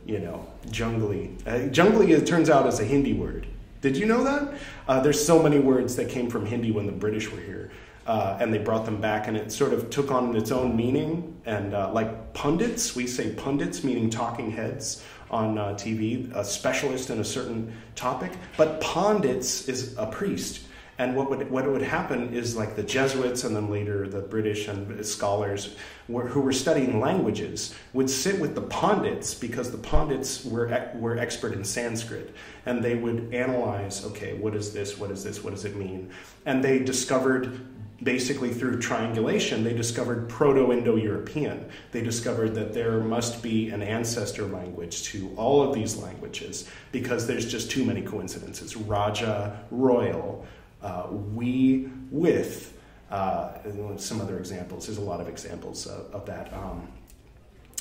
you 0.05 0.19
know, 0.19 0.47
jungly. 0.67 1.35
Uh, 1.45 1.69
jungly, 1.69 2.11
it 2.11 2.25
turns 2.25 2.49
out, 2.49 2.65
is 2.67 2.79
a 2.79 2.85
Hindi 2.85 3.13
word. 3.13 3.47
Did 3.81 3.97
you 3.97 4.05
know 4.05 4.23
that? 4.23 4.57
Uh, 4.87 5.01
there's 5.01 5.23
so 5.23 5.43
many 5.43 5.59
words 5.59 5.95
that 5.97 6.07
came 6.09 6.29
from 6.29 6.45
Hindi 6.45 6.71
when 6.71 6.85
the 6.85 6.93
British 6.93 7.29
were 7.29 7.41
here 7.41 7.71
uh, 8.05 8.37
and 8.39 8.53
they 8.53 8.57
brought 8.57 8.85
them 8.85 8.99
back, 8.99 9.27
and 9.27 9.37
it 9.37 9.51
sort 9.51 9.73
of 9.73 9.89
took 9.89 10.11
on 10.11 10.35
its 10.35 10.51
own 10.51 10.75
meaning. 10.75 11.41
And 11.45 11.73
uh, 11.73 11.91
like 11.93 12.33
pundits, 12.33 12.95
we 12.95 13.07
say 13.07 13.31
pundits, 13.31 13.83
meaning 13.83 14.09
talking 14.09 14.51
heads 14.51 15.03
on 15.33 15.57
uh, 15.57 15.69
TV, 15.73 16.33
a 16.35 16.45
specialist 16.45 17.09
in 17.09 17.19
a 17.19 17.25
certain 17.25 17.73
topic. 17.95 18.31
But 18.55 18.79
pundits 18.79 19.67
is 19.67 19.97
a 19.97 20.05
priest. 20.05 20.61
And 20.99 21.15
what 21.15 21.27
would 21.31 21.49
what 21.49 21.67
would 21.67 21.81
happen 21.81 22.33
is 22.35 22.55
like 22.55 22.75
the 22.75 22.83
Jesuits 22.83 23.43
and 23.43 23.55
then 23.55 23.71
later 23.71 24.07
the 24.07 24.21
British 24.21 24.67
and 24.67 25.03
scholars 25.03 25.75
were, 26.07 26.27
who 26.27 26.39
were 26.39 26.53
studying 26.53 26.99
languages 26.99 27.73
would 27.93 28.09
sit 28.09 28.39
with 28.39 28.53
the 28.53 28.61
pundits 28.61 29.33
because 29.33 29.71
the 29.71 29.77
pundits 29.79 30.45
were 30.45 30.91
were 30.93 31.17
expert 31.17 31.53
in 31.53 31.63
Sanskrit 31.63 32.35
and 32.67 32.83
they 32.83 32.93
would 32.93 33.33
analyze 33.33 34.05
okay 34.05 34.33
what 34.33 34.55
is 34.55 34.71
this 34.71 34.95
what 34.95 35.09
is 35.09 35.23
this 35.23 35.43
what 35.43 35.55
does 35.55 35.65
it 35.65 35.75
mean 35.75 36.11
and 36.45 36.63
they 36.63 36.77
discovered 36.77 37.65
basically 38.03 38.53
through 38.53 38.79
triangulation, 38.79 39.63
they 39.63 39.73
discovered 39.73 40.29
Proto 40.29 40.71
Indo 40.71 40.95
European. 40.95 41.69
They 41.91 42.01
discovered 42.01 42.55
that 42.55 42.73
there 42.73 42.99
must 42.99 43.41
be 43.41 43.69
an 43.69 43.81
ancestor 43.81 44.45
language 44.45 45.03
to 45.03 45.33
all 45.37 45.61
of 45.61 45.73
these 45.73 45.95
languages 45.95 46.69
because 46.91 47.27
there's 47.27 47.49
just 47.49 47.71
too 47.71 47.85
many 47.85 48.01
coincidences. 48.01 48.75
Raja, 48.75 49.63
royal, 49.71 50.45
uh, 50.81 51.07
we, 51.09 51.89
with, 52.11 52.77
uh, 53.09 53.51
some 53.97 54.19
other 54.21 54.37
examples. 54.37 54.87
There's 54.87 54.97
a 54.97 55.01
lot 55.01 55.21
of 55.21 55.27
examples 55.27 55.85
of, 55.85 56.13
of 56.13 56.25
that. 56.25 56.51
Um, 56.53 56.87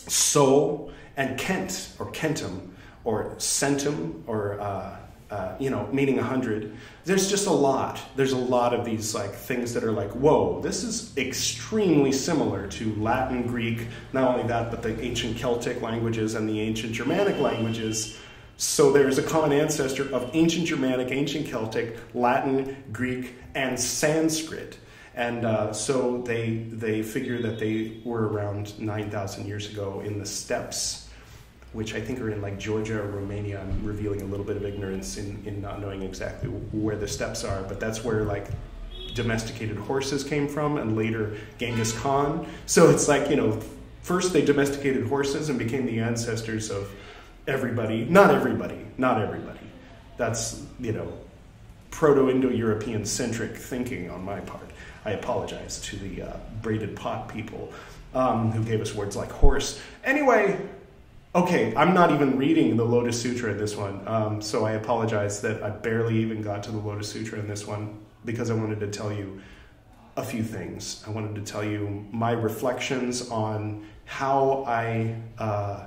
so 0.07 0.91
and 1.17 1.39
Kent 1.39 1.91
or 1.99 2.11
Kentum 2.13 2.69
or 3.05 3.35
centum, 3.37 4.23
or 4.27 4.61
uh, 4.61 4.97
uh, 5.33 5.57
you 5.59 5.71
know, 5.71 5.89
meaning 5.93 6.19
a 6.19 6.23
hundred. 6.23 6.77
There's 7.07 7.31
just 7.31 7.47
a 7.47 7.53
lot. 7.53 7.99
There's 8.17 8.33
a 8.33 8.37
lot 8.37 8.75
of 8.75 8.85
these 8.85 9.15
like 9.15 9.33
things 9.33 9.73
that 9.73 9.83
are 9.83 9.91
like, 9.91 10.11
whoa, 10.11 10.61
this 10.61 10.85
is 10.85 11.17
extremely 11.17 12.13
similar 12.13 12.67
to 12.69 12.95
Latin, 12.97 13.47
Greek. 13.47 13.89
Not 14.13 14.29
only 14.29 14.47
that, 14.49 14.71
but 14.71 14.83
the 14.83 15.01
ancient 15.01 15.39
Celtic 15.39 15.81
languages 15.81 16.35
and 16.35 16.47
the 16.47 16.61
ancient 16.61 16.93
Germanic 16.93 17.39
languages. 17.39 18.19
So 18.59 18.93
there's 18.93 19.17
a 19.17 19.23
common 19.23 19.59
ancestor 19.59 20.15
of 20.15 20.29
ancient 20.35 20.67
Germanic, 20.67 21.11
ancient 21.11 21.47
Celtic, 21.47 21.97
Latin, 22.13 22.85
Greek, 22.93 23.35
and 23.55 23.81
Sanskrit. 23.81 24.77
And 25.15 25.47
uh, 25.47 25.73
so 25.73 26.21
they 26.27 26.57
they 26.71 27.03
figure 27.03 27.41
that 27.41 27.59
they 27.59 28.03
were 28.05 28.29
around 28.29 28.79
9,000 28.79 29.47
years 29.47 29.71
ago 29.71 30.03
in 30.05 30.19
the 30.19 30.27
steppes 30.27 31.02
which 31.73 31.95
I 31.95 32.01
think 32.01 32.21
are 32.21 32.31
in 32.31 32.43
like 32.43 32.59
Georgia 32.59 33.01
or 33.01 33.07
Romania. 33.07 33.61
I'm 33.61 33.85
revealing 33.85 34.23
a 34.23 34.27
little 34.27 34.45
bit 34.45 34.57
of 34.57 34.65
ignorance 34.65 35.17
in, 35.17 35.43
in 35.47 35.63
not 35.63 35.81
knowing 35.81 36.03
exactly 36.03 36.49
where 36.49 36.97
the 36.97 37.09
steppes 37.09 37.45
are, 37.45 37.63
but 37.63 37.81
that's 37.81 38.05
where 38.05 38.25
like 38.25 38.49
domesticated 39.15 39.77
horses 39.77 40.25
came 40.25 40.49
from 40.49 40.79
and 40.79 40.97
later 40.97 41.37
Genghis 41.59 41.93
Khan. 41.99 42.47
So 42.67 42.91
it's 42.91 43.09
like, 43.09 43.31
you 43.31 43.37
know, 43.37 43.61
first 44.03 44.33
they 44.33 44.45
domesticated 44.45 45.07
horses 45.07 45.49
and 45.49 45.59
became 45.59 45.87
the 45.87 46.01
ancestors 46.01 46.71
of 46.71 46.91
everybody. 47.47 48.05
Not 48.05 48.35
everybody, 48.35 48.87
not 48.99 49.21
everybody. 49.21 49.59
That's, 50.17 50.63
you 50.79 50.93
know, 50.93 51.13
proto 51.91 52.31
Indo 52.31 52.49
European 52.49 53.05
centric 53.05 53.57
thinking 53.57 54.11
on 54.11 54.23
my 54.23 54.41
part. 54.41 54.71
I 55.05 55.13
apologize 55.13 55.81
to 55.83 55.97
the 55.97 56.23
uh, 56.23 56.37
braided 56.61 56.95
pot 56.97 57.29
people 57.29 57.73
um, 58.15 58.53
who 58.53 58.63
gave 58.63 58.81
us 58.81 58.95
words 58.95 59.17
like 59.17 59.31
horse. 59.31 59.81
Anyway, 60.05 60.61
Okay, 61.35 61.75
I'm 61.75 61.95
not 61.95 62.11
even 62.11 62.37
reading 62.37 62.77
the 62.77 62.85
Lotus 62.85 63.19
Sutra 63.19 63.53
in 63.53 63.57
this 63.57 63.75
one, 63.75 64.07
um, 64.07 64.43
so 64.43 64.67
I 64.67 64.73
apologize 64.73 65.41
that 65.41 65.63
I 65.63 65.71
barely 65.71 66.19
even 66.19 66.43
got 66.43 66.63
to 66.65 66.71
the 66.71 66.77
Lotus 66.77 67.11
Sutra 67.11 67.39
in 67.39 67.49
this 67.49 67.67
one 67.67 68.01
because 68.27 68.51
I 68.51 68.55
wanted 68.55 68.81
to 68.81 68.89
tell 68.89 69.11
you 69.11 69.41
a 70.19 70.23
few 70.23 70.43
things. 70.43 71.03
I 71.07 71.11
wanted 71.11 71.35
to 71.37 71.41
tell 71.51 71.65
you 71.65 72.07
my 72.13 72.33
reflections 72.33 73.31
on 73.31 73.87
how 74.05 74.65
I 74.67 75.23
uh, 75.39 75.87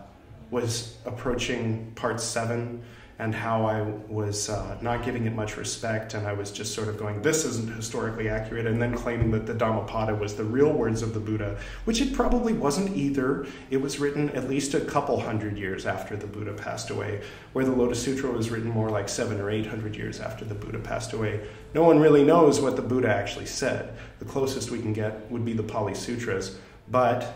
was 0.49 0.97
approaching 1.05 1.91
part 1.93 2.19
seven 2.19 2.83
and 3.17 3.33
how 3.33 3.65
I 3.65 3.81
was 3.81 4.49
uh, 4.49 4.77
not 4.81 5.05
giving 5.05 5.25
it 5.25 5.33
much 5.33 5.55
respect, 5.55 6.15
and 6.15 6.27
I 6.27 6.33
was 6.33 6.51
just 6.51 6.73
sort 6.73 6.89
of 6.89 6.97
going, 6.97 7.21
this 7.21 7.45
isn't 7.45 7.73
historically 7.73 8.27
accurate, 8.27 8.67
and 8.67 8.81
then 8.81 8.93
claiming 8.93 9.31
that 9.31 9.45
the 9.45 9.53
Dhammapada 9.53 10.13
was 10.13 10.35
the 10.35 10.43
real 10.43 10.73
words 10.73 11.01
of 11.01 11.13
the 11.13 11.21
Buddha, 11.21 11.57
which 11.85 12.01
it 12.01 12.13
probably 12.13 12.51
wasn't 12.51 12.95
either. 12.97 13.47
It 13.69 13.77
was 13.77 13.99
written 13.99 14.29
at 14.31 14.49
least 14.49 14.73
a 14.73 14.81
couple 14.81 15.17
hundred 15.17 15.57
years 15.57 15.85
after 15.85 16.17
the 16.17 16.27
Buddha 16.27 16.51
passed 16.53 16.89
away, 16.89 17.21
where 17.53 17.63
the 17.63 17.71
Lotus 17.71 18.03
Sutra 18.03 18.29
was 18.29 18.49
written 18.49 18.69
more 18.69 18.89
like 18.89 19.07
seven 19.07 19.39
or 19.39 19.49
eight 19.49 19.65
hundred 19.65 19.95
years 19.95 20.19
after 20.19 20.43
the 20.43 20.55
Buddha 20.55 20.79
passed 20.79 21.13
away. 21.13 21.47
No 21.73 21.83
one 21.83 21.99
really 21.99 22.25
knows 22.25 22.59
what 22.59 22.75
the 22.75 22.81
Buddha 22.81 23.07
actually 23.07 23.45
said. 23.45 23.93
The 24.19 24.25
closest 24.25 24.71
we 24.71 24.81
can 24.81 24.91
get 24.91 25.31
would 25.31 25.45
be 25.45 25.53
the 25.53 25.63
Pali 25.63 25.95
Sutras, 25.95 26.57
but, 26.89 27.33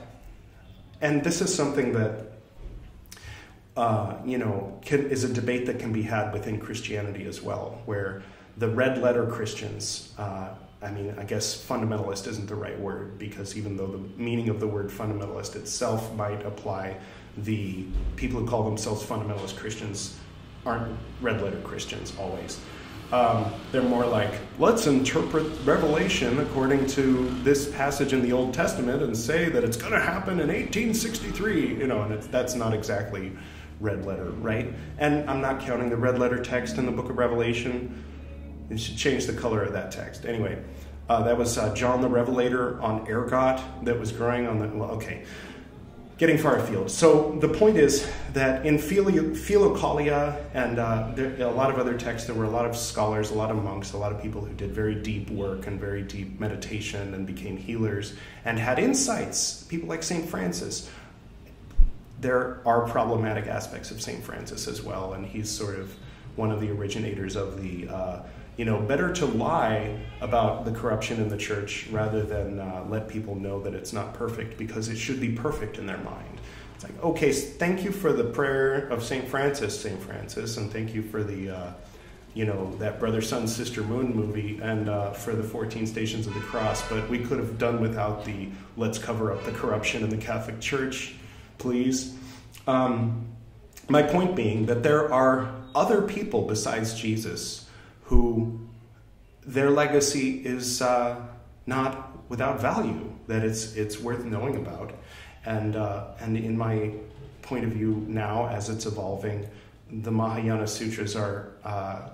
and 0.99 1.23
this 1.23 1.39
is 1.39 1.55
something 1.55 1.93
that 1.93 2.28
uh, 3.79 4.17
you 4.25 4.37
know, 4.37 4.77
can, 4.81 5.09
is 5.09 5.23
a 5.23 5.33
debate 5.33 5.65
that 5.65 5.79
can 5.79 5.93
be 5.93 6.01
had 6.01 6.33
within 6.33 6.59
Christianity 6.59 7.25
as 7.25 7.41
well, 7.41 7.81
where 7.85 8.21
the 8.57 8.67
red 8.67 9.01
letter 9.01 9.25
Christians, 9.25 10.13
uh, 10.17 10.49
I 10.81 10.91
mean, 10.91 11.15
I 11.17 11.23
guess 11.23 11.65
fundamentalist 11.65 12.27
isn't 12.27 12.47
the 12.47 12.55
right 12.55 12.77
word 12.77 13.17
because 13.17 13.55
even 13.55 13.77
though 13.77 13.87
the 13.87 14.21
meaning 14.21 14.49
of 14.49 14.59
the 14.59 14.67
word 14.67 14.89
fundamentalist 14.89 15.55
itself 15.55 16.13
might 16.15 16.45
apply, 16.45 16.97
the 17.37 17.85
people 18.17 18.41
who 18.41 18.45
call 18.45 18.63
themselves 18.63 19.01
fundamentalist 19.01 19.55
Christians 19.55 20.17
aren't 20.65 20.97
red 21.21 21.41
letter 21.41 21.61
Christians 21.61 22.13
always. 22.19 22.59
Um, 23.13 23.53
they're 23.71 23.81
more 23.81 24.05
like, 24.05 24.33
let's 24.59 24.87
interpret 24.87 25.47
Revelation 25.63 26.41
according 26.41 26.85
to 26.87 27.29
this 27.43 27.71
passage 27.71 28.11
in 28.11 28.21
the 28.21 28.33
Old 28.33 28.53
Testament 28.53 29.01
and 29.01 29.15
say 29.15 29.47
that 29.47 29.63
it's 29.63 29.77
going 29.77 29.93
to 29.93 29.99
happen 30.01 30.33
in 30.33 30.49
1863, 30.49 31.77
you 31.77 31.87
know, 31.87 32.01
and 32.01 32.21
that's 32.23 32.55
not 32.55 32.73
exactly 32.73 33.31
red 33.79 34.05
letter, 34.05 34.31
right? 34.31 34.73
And 34.97 35.29
I'm 35.29 35.41
not 35.41 35.61
counting 35.61 35.89
the 35.89 35.97
red 35.97 36.19
letter 36.19 36.41
text 36.41 36.77
in 36.77 36.85
the 36.85 36.91
book 36.91 37.09
of 37.09 37.17
Revelation. 37.17 38.03
It 38.69 38.79
should 38.79 38.97
change 38.97 39.25
the 39.25 39.33
color 39.33 39.63
of 39.63 39.73
that 39.73 39.91
text. 39.91 40.25
Anyway, 40.25 40.61
uh, 41.07 41.23
that 41.23 41.37
was 41.37 41.57
uh, 41.57 41.73
John 41.73 42.01
the 42.01 42.09
Revelator 42.09 42.79
on 42.81 43.07
ergot 43.09 43.61
that 43.83 43.99
was 43.99 44.11
growing 44.11 44.47
on 44.47 44.59
the. 44.59 44.67
Well, 44.67 44.91
okay, 44.91 45.23
getting 46.19 46.37
far 46.37 46.57
afield. 46.57 46.91
So 46.91 47.37
the 47.39 47.47
point 47.47 47.77
is 47.77 48.07
that 48.33 48.65
in 48.65 48.77
Philokalia 48.77 50.37
and 50.53 50.77
uh, 50.77 51.11
there, 51.15 51.47
a 51.47 51.51
lot 51.51 51.71
of 51.71 51.79
other 51.79 51.97
texts, 51.97 52.27
there 52.27 52.35
were 52.35 52.43
a 52.43 52.49
lot 52.49 52.65
of 52.65 52.75
scholars, 52.75 53.31
a 53.31 53.35
lot 53.35 53.49
of 53.49 53.63
monks, 53.63 53.93
a 53.93 53.97
lot 53.97 54.11
of 54.11 54.21
people 54.21 54.41
who 54.41 54.53
did 54.53 54.71
very 54.71 54.95
deep 54.95 55.29
work 55.29 55.65
and 55.65 55.79
very 55.79 56.03
deep 56.03 56.37
meditation 56.37 57.13
and 57.13 57.25
became 57.25 57.55
healers 57.55 58.15
and 58.43 58.59
had 58.59 58.79
insights. 58.79 59.63
People 59.63 59.87
like 59.87 60.03
St. 60.03 60.29
Francis 60.29 60.89
there 62.21 62.62
are 62.65 62.88
problematic 62.88 63.47
aspects 63.47 63.91
of 63.91 64.01
St. 64.01 64.23
Francis 64.23 64.67
as 64.67 64.82
well, 64.82 65.13
and 65.13 65.25
he's 65.25 65.49
sort 65.49 65.79
of 65.79 65.95
one 66.36 66.51
of 66.51 66.60
the 66.60 66.69
originators 66.69 67.36
of 67.36 67.62
the, 67.62 67.88
uh, 67.88 68.21
you 68.58 68.65
know, 68.65 68.79
better 68.82 69.13
to 69.13 69.25
lie 69.25 69.97
about 70.21 70.65
the 70.65 70.71
corruption 70.71 71.21
in 71.21 71.29
the 71.29 71.38
church 71.38 71.88
rather 71.91 72.23
than 72.23 72.60
uh, 72.60 72.86
let 72.89 73.08
people 73.08 73.36
know 73.36 73.62
that 73.62 73.73
it's 73.73 73.93
not 73.93 74.13
perfect 74.13 74.58
because 74.58 74.89
it 74.89 74.97
should 74.97 75.19
be 75.19 75.32
perfect 75.32 75.77
in 75.77 75.86
their 75.86 75.97
mind. 75.99 76.39
It's 76.75 76.84
like, 76.84 77.03
okay, 77.03 77.32
thank 77.32 77.84
you 77.84 77.91
for 77.91 78.13
the 78.13 78.23
prayer 78.23 78.88
of 78.88 79.03
St. 79.03 79.27
Francis, 79.27 79.79
St. 79.79 80.01
Francis, 80.01 80.58
and 80.58 80.71
thank 80.71 80.93
you 80.93 81.01
for 81.01 81.23
the, 81.23 81.49
uh, 81.49 81.73
you 82.34 82.45
know, 82.45 82.73
that 82.77 82.99
Brother, 82.99 83.21
Sun, 83.21 83.47
Sister, 83.47 83.82
Moon 83.82 84.15
movie 84.15 84.60
and 84.62 84.89
uh, 84.89 85.12
for 85.12 85.34
the 85.34 85.43
14 85.43 85.86
Stations 85.88 86.27
of 86.27 86.34
the 86.34 86.39
Cross, 86.41 86.88
but 86.89 87.10
we 87.10 87.19
could 87.19 87.38
have 87.38 87.58
done 87.58 87.82
without 87.82 88.23
the 88.23 88.49
let's 88.77 88.97
cover 88.97 89.34
up 89.34 89.43
the 89.43 89.51
corruption 89.51 90.03
in 90.03 90.10
the 90.10 90.17
Catholic 90.17 90.60
Church 90.62 91.15
please. 91.59 92.17
Um, 92.67 93.27
my 93.87 94.03
point 94.03 94.35
being 94.35 94.65
that 94.65 94.83
there 94.83 95.11
are 95.13 95.53
other 95.75 96.01
people 96.01 96.43
besides 96.43 96.93
Jesus 96.99 97.67
who 98.03 98.59
their 99.45 99.69
legacy 99.69 100.41
is 100.45 100.81
uh, 100.81 101.19
not 101.65 102.29
without 102.29 102.59
value, 102.59 103.11
that 103.27 103.43
it's, 103.43 103.75
it's 103.75 103.99
worth 103.99 104.25
knowing 104.25 104.55
about. 104.55 104.91
And, 105.45 105.75
uh, 105.75 106.07
and 106.19 106.37
in 106.37 106.57
my 106.57 106.93
point 107.41 107.65
of 107.65 107.71
view 107.71 108.05
now, 108.07 108.47
as 108.47 108.69
it's 108.69 108.85
evolving, 108.85 109.49
the 109.91 110.11
Mahayana 110.11 110.67
Sutras 110.67 111.15
are 111.15 111.53
uh, 111.63 112.09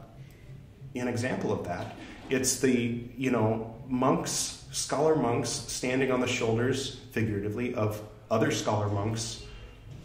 an 0.96 1.08
example 1.08 1.52
of 1.52 1.66
that. 1.66 1.96
It's 2.30 2.60
the, 2.60 3.04
you 3.18 3.32
know, 3.32 3.76
monks, 3.88 4.66
scholar 4.72 5.16
monks, 5.16 5.50
standing 5.50 6.12
on 6.12 6.22
the 6.22 6.28
shoulders, 6.28 7.02
figuratively, 7.12 7.76
of 7.76 8.02
other 8.30 8.52
scholar 8.52 8.88
monks 8.88 9.44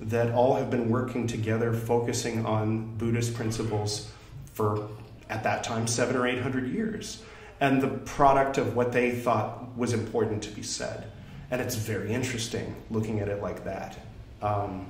that 0.01 0.33
all 0.33 0.55
have 0.57 0.71
been 0.71 0.89
working 0.89 1.27
together, 1.27 1.73
focusing 1.73 2.47
on 2.47 2.97
Buddhist 2.97 3.35
principles 3.35 4.11
for, 4.55 4.89
at 5.29 5.43
that 5.43 5.63
time, 5.63 5.87
seven 5.87 6.17
or 6.17 6.27
eight 6.27 6.41
hundred 6.41 6.73
years, 6.73 7.23
and 7.61 7.83
the 7.83 7.89
product 7.89 8.57
of 8.57 8.75
what 8.75 8.93
they 8.93 9.11
thought 9.11 9.77
was 9.77 9.93
important 9.93 10.43
to 10.43 10.51
be 10.51 10.63
said. 10.63 11.11
And 11.51 11.61
it's 11.61 11.75
very 11.75 12.13
interesting 12.13 12.77
looking 12.91 13.21
at 13.21 13.29
it 13.29 13.43
like 13.43 13.65
that. 13.65 13.99
Um, 14.41 14.87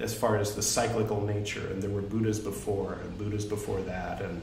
as 0.00 0.14
far 0.14 0.36
as 0.36 0.54
the 0.54 0.62
cyclical 0.62 1.24
nature, 1.24 1.66
and 1.68 1.82
there 1.82 1.90
were 1.90 2.02
Buddhas 2.02 2.38
before, 2.38 2.94
and 2.94 3.18
Buddhas 3.18 3.44
before 3.44 3.80
that, 3.82 4.22
and 4.22 4.40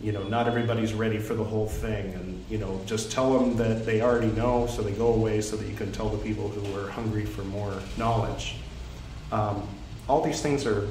you 0.00 0.12
know, 0.12 0.22
not 0.24 0.48
everybody's 0.48 0.94
ready 0.94 1.18
for 1.18 1.34
the 1.34 1.44
whole 1.44 1.68
thing, 1.68 2.14
and 2.14 2.44
you 2.48 2.58
know, 2.58 2.80
just 2.86 3.12
tell 3.12 3.38
them 3.38 3.56
that 3.56 3.86
they 3.86 4.00
already 4.00 4.32
know, 4.32 4.66
so 4.66 4.82
they 4.82 4.92
go 4.92 5.12
away, 5.14 5.40
so 5.40 5.56
that 5.56 5.68
you 5.68 5.76
can 5.76 5.92
tell 5.92 6.08
the 6.08 6.18
people 6.18 6.48
who 6.48 6.78
are 6.78 6.90
hungry 6.90 7.24
for 7.24 7.42
more 7.44 7.80
knowledge. 7.96 8.56
Um, 9.30 9.66
all 10.08 10.22
these 10.22 10.42
things 10.42 10.66
are, 10.66 10.88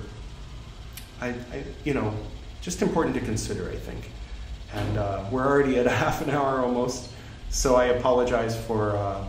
I, 1.20 1.30
I, 1.30 1.64
you 1.84 1.94
know, 1.94 2.14
just 2.62 2.82
important 2.82 3.16
to 3.16 3.22
consider, 3.22 3.70
I 3.70 3.76
think. 3.76 4.10
And 4.74 4.98
uh, 4.98 5.26
we're 5.32 5.46
already 5.46 5.78
at 5.78 5.86
half 5.88 6.22
an 6.22 6.30
hour 6.30 6.60
almost, 6.60 7.10
so 7.50 7.76
I 7.76 7.86
apologize 7.86 8.56
for 8.66 8.96
uh, 8.96 9.28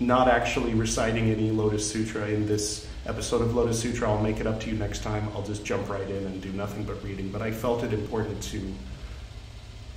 not 0.00 0.28
actually 0.28 0.74
reciting 0.74 1.30
any 1.30 1.50
Lotus 1.50 1.88
Sutra 1.88 2.26
in 2.28 2.46
this 2.46 2.88
episode 3.06 3.42
of 3.42 3.54
Lotus 3.54 3.80
Sutra. 3.80 4.10
I'll 4.10 4.22
make 4.22 4.40
it 4.40 4.46
up 4.46 4.60
to 4.60 4.70
you 4.70 4.76
next 4.76 5.02
time. 5.02 5.28
I'll 5.34 5.42
just 5.42 5.64
jump 5.64 5.88
right 5.88 6.08
in 6.08 6.26
and 6.26 6.40
do 6.40 6.52
nothing 6.52 6.84
but 6.84 7.02
reading. 7.02 7.30
But 7.30 7.42
I 7.42 7.50
felt 7.50 7.82
it 7.82 7.92
important 7.92 8.42
to. 8.44 8.74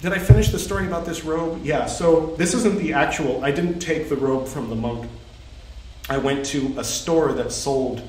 Did 0.02 0.14
I 0.14 0.20
finish 0.20 0.50
the 0.50 0.60
story 0.60 0.86
about 0.86 1.06
this 1.06 1.24
robe? 1.24 1.64
Yeah, 1.64 1.86
so 1.86 2.36
this 2.38 2.54
isn't 2.54 2.78
the 2.78 2.94
actual, 2.94 3.44
I 3.44 3.52
didn't 3.52 3.80
take 3.80 4.10
the 4.10 4.18
robe 4.18 4.48
from 4.48 4.70
the 4.70 4.76
monk 4.76 5.10
I 6.10 6.18
went 6.18 6.46
to 6.48 6.76
a 6.78 6.84
store 6.84 7.32
that 7.34 7.52
sold 7.52 8.02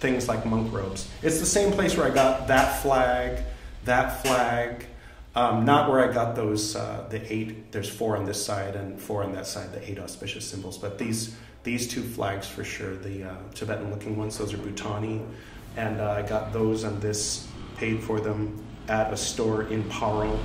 things 0.00 0.28
like 0.28 0.44
monk 0.44 0.72
robes. 0.72 1.08
It's 1.22 1.40
the 1.40 1.46
same 1.46 1.72
place 1.72 1.96
where 1.96 2.06
I 2.06 2.10
got 2.10 2.48
that 2.48 2.82
flag, 2.82 3.42
that 3.84 4.22
flag, 4.22 4.86
um, 5.34 5.64
not 5.64 5.90
where 5.90 6.06
I 6.06 6.12
got 6.12 6.36
those, 6.36 6.76
uh, 6.76 7.06
the 7.08 7.32
eight, 7.32 7.72
there's 7.72 7.88
four 7.88 8.18
on 8.18 8.26
this 8.26 8.44
side 8.44 8.76
and 8.76 9.00
four 9.00 9.22
on 9.22 9.32
that 9.32 9.46
side, 9.46 9.72
the 9.72 9.90
eight 9.90 9.98
auspicious 9.98 10.46
symbols, 10.46 10.76
but 10.76 10.98
these, 10.98 11.34
these 11.62 11.86
two 11.86 12.02
flags 12.02 12.46
for 12.48 12.64
sure, 12.64 12.96
the 12.96 13.24
uh, 13.24 13.34
Tibetan 13.54 13.90
looking 13.90 14.16
ones, 14.16 14.38
those 14.38 14.52
are 14.52 14.58
Bhutani. 14.58 15.24
and 15.76 16.00
uh, 16.00 16.10
I 16.10 16.22
got 16.22 16.52
those 16.52 16.84
and 16.84 17.00
this 17.00 17.46
paid 17.76 18.02
for 18.02 18.20
them 18.20 18.62
at 18.88 19.12
a 19.12 19.16
store 19.16 19.64
in 19.64 19.84
Paro, 19.84 20.38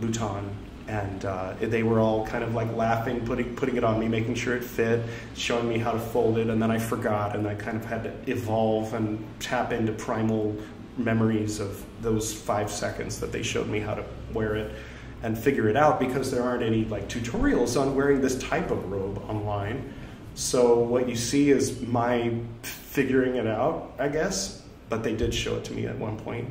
Bhutan. 0.00 0.48
And 0.88 1.24
uh, 1.24 1.54
they 1.60 1.84
were 1.84 2.00
all 2.00 2.26
kind 2.26 2.42
of 2.42 2.54
like 2.54 2.70
laughing, 2.74 3.24
putting, 3.24 3.54
putting 3.54 3.76
it 3.76 3.84
on 3.84 4.00
me, 4.00 4.08
making 4.08 4.34
sure 4.34 4.56
it 4.56 4.64
fit, 4.64 5.04
showing 5.34 5.68
me 5.68 5.78
how 5.78 5.92
to 5.92 5.98
fold 5.98 6.38
it, 6.38 6.48
and 6.48 6.60
then 6.60 6.70
I 6.70 6.78
forgot, 6.78 7.36
and 7.36 7.46
I 7.46 7.54
kind 7.54 7.76
of 7.76 7.84
had 7.84 8.02
to 8.04 8.30
evolve 8.30 8.92
and 8.92 9.24
tap 9.38 9.72
into 9.72 9.92
primal 9.92 10.56
memories 10.98 11.60
of 11.60 11.84
those 12.02 12.34
five 12.34 12.70
seconds 12.70 13.20
that 13.20 13.32
they 13.32 13.42
showed 13.42 13.68
me 13.68 13.78
how 13.78 13.94
to 13.94 14.04
wear 14.32 14.56
it 14.56 14.72
and 15.22 15.38
figure 15.38 15.68
it 15.68 15.76
out 15.76 16.00
because 16.00 16.30
there 16.30 16.42
aren't 16.42 16.62
any 16.62 16.84
like 16.86 17.08
tutorials 17.08 17.80
on 17.80 17.94
wearing 17.94 18.20
this 18.20 18.38
type 18.38 18.70
of 18.70 18.90
robe 18.90 19.18
online. 19.30 19.94
So 20.34 20.78
what 20.78 21.08
you 21.08 21.16
see 21.16 21.50
is 21.50 21.80
my 21.82 22.32
figuring 22.62 23.36
it 23.36 23.46
out, 23.46 23.92
I 23.98 24.08
guess, 24.08 24.62
but 24.88 25.02
they 25.02 25.14
did 25.14 25.34
show 25.34 25.56
it 25.56 25.64
to 25.64 25.72
me 25.72 25.86
at 25.86 25.98
one 25.98 26.18
point. 26.18 26.48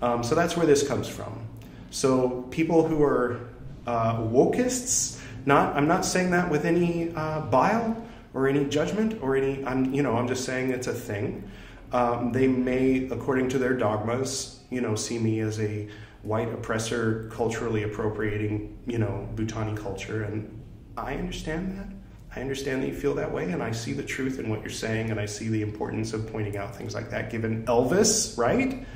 Um, 0.00 0.22
so 0.22 0.34
that's 0.34 0.56
where 0.56 0.66
this 0.66 0.86
comes 0.86 1.08
from. 1.08 1.46
So 1.90 2.42
people 2.50 2.86
who 2.86 3.02
are 3.02 3.40
uh, 3.86 4.18
wokeists, 4.18 5.20
not 5.44 5.76
I'm 5.76 5.88
not 5.88 6.04
saying 6.04 6.30
that 6.30 6.50
with 6.50 6.64
any 6.64 7.14
uh, 7.14 7.40
bile 7.42 8.02
or 8.34 8.48
any 8.48 8.64
judgment 8.64 9.22
or 9.22 9.36
any 9.36 9.64
I'm 9.66 9.92
you 9.92 10.02
know 10.02 10.16
I'm 10.16 10.28
just 10.28 10.44
saying 10.44 10.70
it's 10.70 10.86
a 10.86 10.94
thing. 10.94 11.50
Um, 11.92 12.32
they 12.32 12.48
may, 12.48 13.08
according 13.10 13.50
to 13.50 13.58
their 13.58 13.74
dogmas, 13.74 14.60
you 14.70 14.80
know, 14.80 14.94
see 14.94 15.18
me 15.18 15.40
as 15.40 15.60
a 15.60 15.88
white 16.22 16.50
oppressor, 16.50 17.28
culturally 17.30 17.82
appropriating, 17.82 18.78
you 18.86 18.96
know, 18.96 19.28
Bhutani 19.34 19.76
culture, 19.76 20.22
and 20.22 20.62
I 20.96 21.16
understand 21.16 21.78
that. 21.78 22.01
I 22.34 22.40
understand 22.40 22.82
that 22.82 22.86
you 22.88 22.94
feel 22.94 23.14
that 23.16 23.30
way, 23.30 23.50
and 23.50 23.62
I 23.62 23.72
see 23.72 23.92
the 23.92 24.02
truth 24.02 24.38
in 24.38 24.48
what 24.48 24.62
you're 24.62 24.70
saying, 24.70 25.10
and 25.10 25.20
I 25.20 25.26
see 25.26 25.48
the 25.48 25.60
importance 25.60 26.14
of 26.14 26.30
pointing 26.32 26.56
out 26.56 26.74
things 26.74 26.94
like 26.94 27.10
that. 27.10 27.30
Given 27.30 27.64
Elvis, 27.66 28.38
right, 28.38 28.86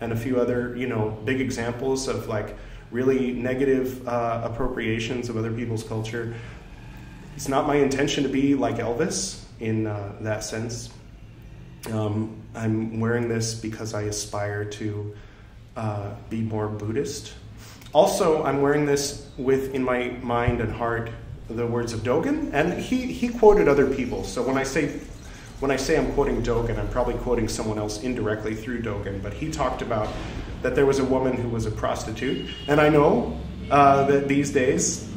and 0.00 0.12
a 0.12 0.16
few 0.16 0.40
other, 0.40 0.74
you 0.76 0.86
know, 0.86 1.10
big 1.24 1.40
examples 1.40 2.08
of 2.08 2.26
like 2.26 2.56
really 2.90 3.32
negative 3.32 4.06
uh, 4.08 4.42
appropriations 4.44 5.28
of 5.28 5.36
other 5.36 5.52
people's 5.52 5.84
culture. 5.84 6.34
It's 7.34 7.48
not 7.48 7.66
my 7.66 7.76
intention 7.76 8.22
to 8.22 8.30
be 8.30 8.54
like 8.54 8.76
Elvis 8.76 9.42
in 9.60 9.86
uh, 9.86 10.12
that 10.20 10.42
sense. 10.42 10.88
Um, 11.92 12.42
I'm 12.54 12.98
wearing 12.98 13.28
this 13.28 13.54
because 13.54 13.92
I 13.92 14.02
aspire 14.02 14.64
to 14.64 15.14
uh, 15.76 16.14
be 16.30 16.40
more 16.40 16.68
Buddhist. 16.68 17.34
Also, 17.92 18.42
I'm 18.44 18.62
wearing 18.62 18.86
this 18.86 19.28
with 19.36 19.74
in 19.74 19.84
my 19.84 20.08
mind 20.22 20.60
and 20.60 20.72
heart 20.72 21.10
the 21.48 21.66
words 21.66 21.92
of 21.92 22.00
Dogen, 22.00 22.50
and 22.52 22.72
he, 22.74 23.06
he 23.06 23.28
quoted 23.28 23.68
other 23.68 23.92
people. 23.94 24.24
So 24.24 24.42
when 24.42 24.56
I 24.56 24.64
say 24.64 25.00
when 25.60 25.70
I 25.70 25.76
say 25.76 25.96
I'm 25.96 26.12
quoting 26.12 26.42
Dogen, 26.42 26.78
I'm 26.78 26.88
probably 26.88 27.14
quoting 27.14 27.48
someone 27.48 27.78
else 27.78 28.02
indirectly 28.02 28.54
through 28.54 28.82
Dogen. 28.82 29.22
But 29.22 29.32
he 29.32 29.50
talked 29.50 29.80
about 29.80 30.08
that 30.60 30.74
there 30.74 30.84
was 30.84 30.98
a 30.98 31.04
woman 31.04 31.34
who 31.34 31.48
was 31.48 31.64
a 31.64 31.70
prostitute, 31.70 32.50
and 32.68 32.78
I 32.80 32.90
know 32.90 33.40
uh, 33.70 34.04
that 34.06 34.28
these 34.28 34.52
days 34.52 35.10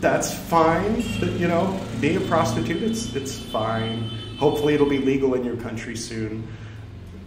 that's 0.00 0.32
fine. 0.32 1.02
you 1.38 1.48
know, 1.48 1.78
being 2.00 2.16
a 2.16 2.20
prostitute, 2.20 2.82
it's 2.82 3.14
it's 3.16 3.38
fine. 3.38 4.02
Hopefully, 4.38 4.74
it'll 4.74 4.88
be 4.88 4.98
legal 4.98 5.34
in 5.34 5.44
your 5.44 5.56
country 5.56 5.96
soon. 5.96 6.46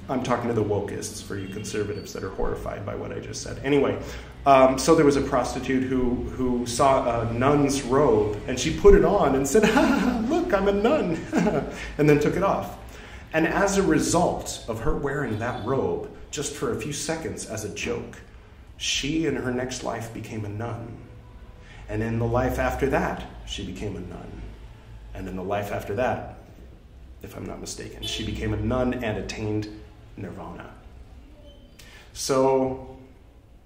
I'm 0.10 0.24
talking 0.24 0.48
to 0.48 0.54
the 0.54 0.63
wokeists 0.63 1.24
for 1.24 1.38
you 1.38 1.48
conservatives 1.48 2.12
that 2.13 2.24
are 2.24 2.30
horrified 2.30 2.86
by 2.86 2.96
what 2.96 3.12
I 3.12 3.20
just 3.20 3.42
said. 3.42 3.60
Anyway, 3.63 4.02
um, 4.45 4.77
so 4.77 4.93
there 4.93 5.06
was 5.06 5.15
a 5.15 5.21
prostitute 5.21 5.84
who, 5.84 6.15
who 6.32 6.65
saw 6.65 7.21
a 7.21 7.34
nun's 7.34 7.82
robe 7.84 8.41
and 8.47 8.60
she 8.60 8.77
put 8.77 8.93
it 8.93 9.06
on 9.06 9.36
and 9.36 9.47
said, 9.47 9.63
Look, 10.29 10.53
I'm 10.53 10.67
a 10.67 10.73
nun, 10.73 11.15
and 11.97 12.10
then 12.10 12.19
took 12.19 12.36
it 12.36 12.43
off. 12.43 12.77
And 13.34 13.47
as 13.47 13.77
a 13.77 13.84
result 13.84 14.63
of 14.67 14.82
her 14.82 14.95
wearing 14.95 15.39
that 15.39 15.65
robe 15.65 16.10
just 16.29 16.53
for 16.53 16.71
a 16.71 16.79
few 16.79 16.93
seconds 16.93 17.45
as 17.45 17.63
a 17.63 17.69
joke, 17.73 18.21
she 18.77 19.25
in 19.25 19.36
her 19.36 19.51
next 19.51 19.84
life 19.84 20.13
became 20.13 20.45
a 20.45 20.49
nun. 20.49 20.97
And 21.88 22.03
in 22.03 22.19
the 22.19 22.25
life 22.25 22.60
after 22.60 22.88
that, 22.89 23.25
she 23.45 23.65
became 23.65 23.95
a 23.95 23.99
nun. 23.99 24.41
And 25.13 25.27
in 25.27 25.36
the 25.36 25.43
life 25.43 25.71
after 25.71 25.95
that, 25.95 26.38
if 27.21 27.38
I'm 27.38 27.45
not 27.45 27.62
mistaken. 27.62 28.03
She 28.03 28.25
became 28.25 28.53
a 28.53 28.58
nun 28.58 28.93
and 29.03 29.17
attained 29.17 29.67
nirvana. 30.17 30.69
So, 32.12 32.97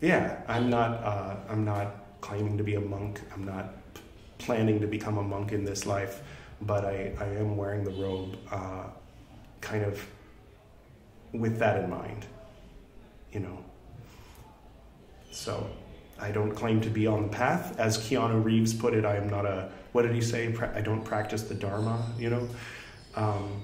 yeah, 0.02 0.42
I'm 0.48 0.70
not, 0.70 1.04
uh, 1.04 1.36
I'm 1.50 1.66
not 1.66 2.22
claiming 2.22 2.58
to 2.58 2.64
be 2.64 2.76
a 2.76 2.82
monk. 2.82 3.22
I'm 3.34 3.46
not 3.46 3.74
planning 4.38 4.80
to 4.82 4.88
become 4.88 5.18
a 5.18 5.24
monk 5.24 5.52
in 5.52 5.64
this 5.64 5.86
life, 5.86 6.22
but 6.62 6.86
I, 6.86 7.14
I 7.20 7.26
am 7.26 7.58
wearing 7.58 7.84
the 7.84 7.92
robe 7.92 8.38
uh, 8.52 8.84
kind 9.62 9.84
of 9.84 10.06
with 11.34 11.58
that 11.60 11.84
in 11.84 11.90
mind, 11.90 12.26
you 13.32 13.40
know. 13.40 13.64
So, 15.32 15.70
I 16.20 16.32
don't 16.32 16.52
claim 16.52 16.82
to 16.82 16.90
be 16.90 17.06
on 17.06 17.24
the 17.24 17.30
path. 17.30 17.80
As 17.80 17.98
Keanu 17.98 18.44
Reeves 18.44 18.74
put 18.74 18.94
it, 18.94 19.06
I 19.06 19.18
am 19.18 19.30
not 19.30 19.46
a, 19.46 19.70
what 19.92 20.02
did 20.02 20.14
he 20.14 20.22
say? 20.22 20.54
I 20.74 20.82
don't 20.82 21.04
practice 21.04 21.44
the 21.44 21.54
Dharma, 21.54 22.12
you 22.18 22.30
know. 22.30 22.48
Um, 23.16 23.62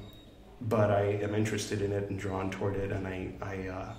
but 0.61 0.91
I 0.91 1.19
am 1.21 1.35
interested 1.35 1.81
in 1.81 1.91
it 1.91 2.09
and 2.09 2.19
drawn 2.19 2.49
toward 2.51 2.75
it, 2.75 2.91
and 2.91 3.07
I 3.07 3.33
I, 3.41 3.67
uh, 3.67 3.93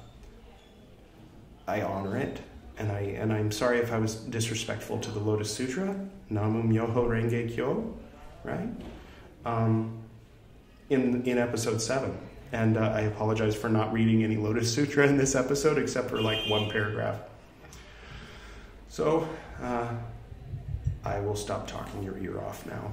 I 1.66 1.82
honor 1.82 2.16
it, 2.16 2.40
and 2.78 2.90
I 2.90 3.00
and 3.00 3.32
I'm 3.32 3.50
sorry 3.50 3.78
if 3.78 3.92
I 3.92 3.98
was 3.98 4.16
disrespectful 4.16 4.98
to 4.98 5.10
the 5.10 5.20
Lotus 5.20 5.52
Sutra, 5.54 5.94
Namu 6.30 6.62
Myoho 6.62 7.06
Renge 7.08 7.54
Kyo, 7.54 7.96
right? 8.44 8.68
Um, 9.44 10.02
in 10.90 11.22
in 11.24 11.38
episode 11.38 11.80
seven, 11.80 12.18
and 12.52 12.76
uh, 12.76 12.92
I 12.94 13.02
apologize 13.02 13.56
for 13.56 13.68
not 13.68 13.92
reading 13.92 14.24
any 14.24 14.36
Lotus 14.36 14.72
Sutra 14.72 15.06
in 15.06 15.16
this 15.16 15.34
episode 15.34 15.78
except 15.78 16.10
for 16.10 16.20
like 16.20 16.48
one 16.48 16.70
paragraph. 16.70 17.20
So 18.88 19.28
uh, 19.60 19.88
I 21.04 21.20
will 21.20 21.36
stop 21.36 21.66
talking 21.66 22.02
your 22.02 22.16
ear 22.18 22.38
off 22.40 22.64
now 22.66 22.92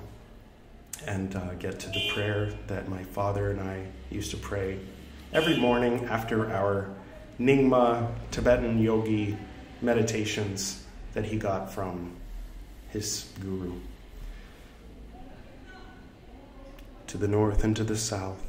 and 1.08 1.36
uh, 1.36 1.54
get 1.56 1.80
to 1.80 1.90
the 1.90 2.10
prayer 2.14 2.52
that 2.68 2.90
my 2.90 3.04
father 3.04 3.52
and 3.52 3.62
I 3.62 3.86
used 4.10 4.32
to 4.32 4.38
pray 4.38 4.80
every 5.34 5.58
morning 5.58 6.06
after 6.06 6.52
our 6.52 6.90
Nyingma 7.42 8.08
Tibetan 8.30 8.80
yogi 8.80 9.36
meditations 9.82 10.84
that 11.14 11.26
he 11.26 11.38
got 11.38 11.74
from 11.74 12.16
his 12.90 13.32
guru. 13.40 13.80
To 17.08 17.18
the 17.18 17.28
north 17.28 17.64
and 17.64 17.76
to 17.76 17.84
the 17.84 17.98
south, 17.98 18.46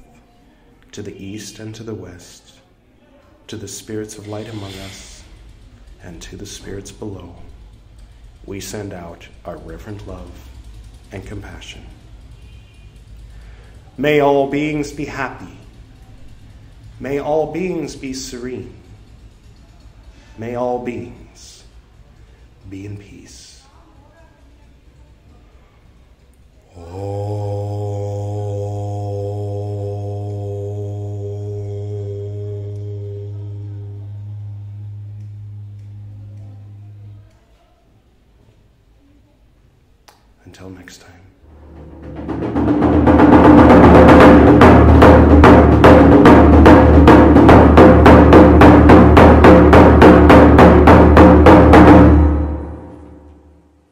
to 0.93 1.01
the 1.01 1.17
east 1.17 1.59
and 1.59 1.75
to 1.75 1.83
the 1.83 1.95
west, 1.95 2.61
to 3.47 3.57
the 3.57 3.67
spirits 3.67 4.19
of 4.19 4.29
light 4.29 4.51
among 4.51 4.75
us, 4.75 5.25
and 6.03 6.21
to 6.21 6.37
the 6.37 6.45
spirits 6.45 6.93
below, 6.93 7.35
we 8.45 8.61
send 8.61 8.93
out 8.93 9.27
our 9.47 9.57
reverent 9.57 10.07
love 10.07 10.51
and 11.11 11.27
compassion. 11.27 11.87
May 13.97 14.21
all 14.21 14.51
beings 14.51 14.93
be 14.93 15.07
happy. 15.07 15.57
May 17.01 17.19
all 17.19 17.55
beings 17.55 17.97
be 17.97 18.13
serene. 18.13 18.82
May 20.39 20.55
all 20.55 20.79
beings 20.79 21.65
be 22.69 22.87
in 22.87 22.97
peace. 22.97 23.63
Oh. 26.77 28.22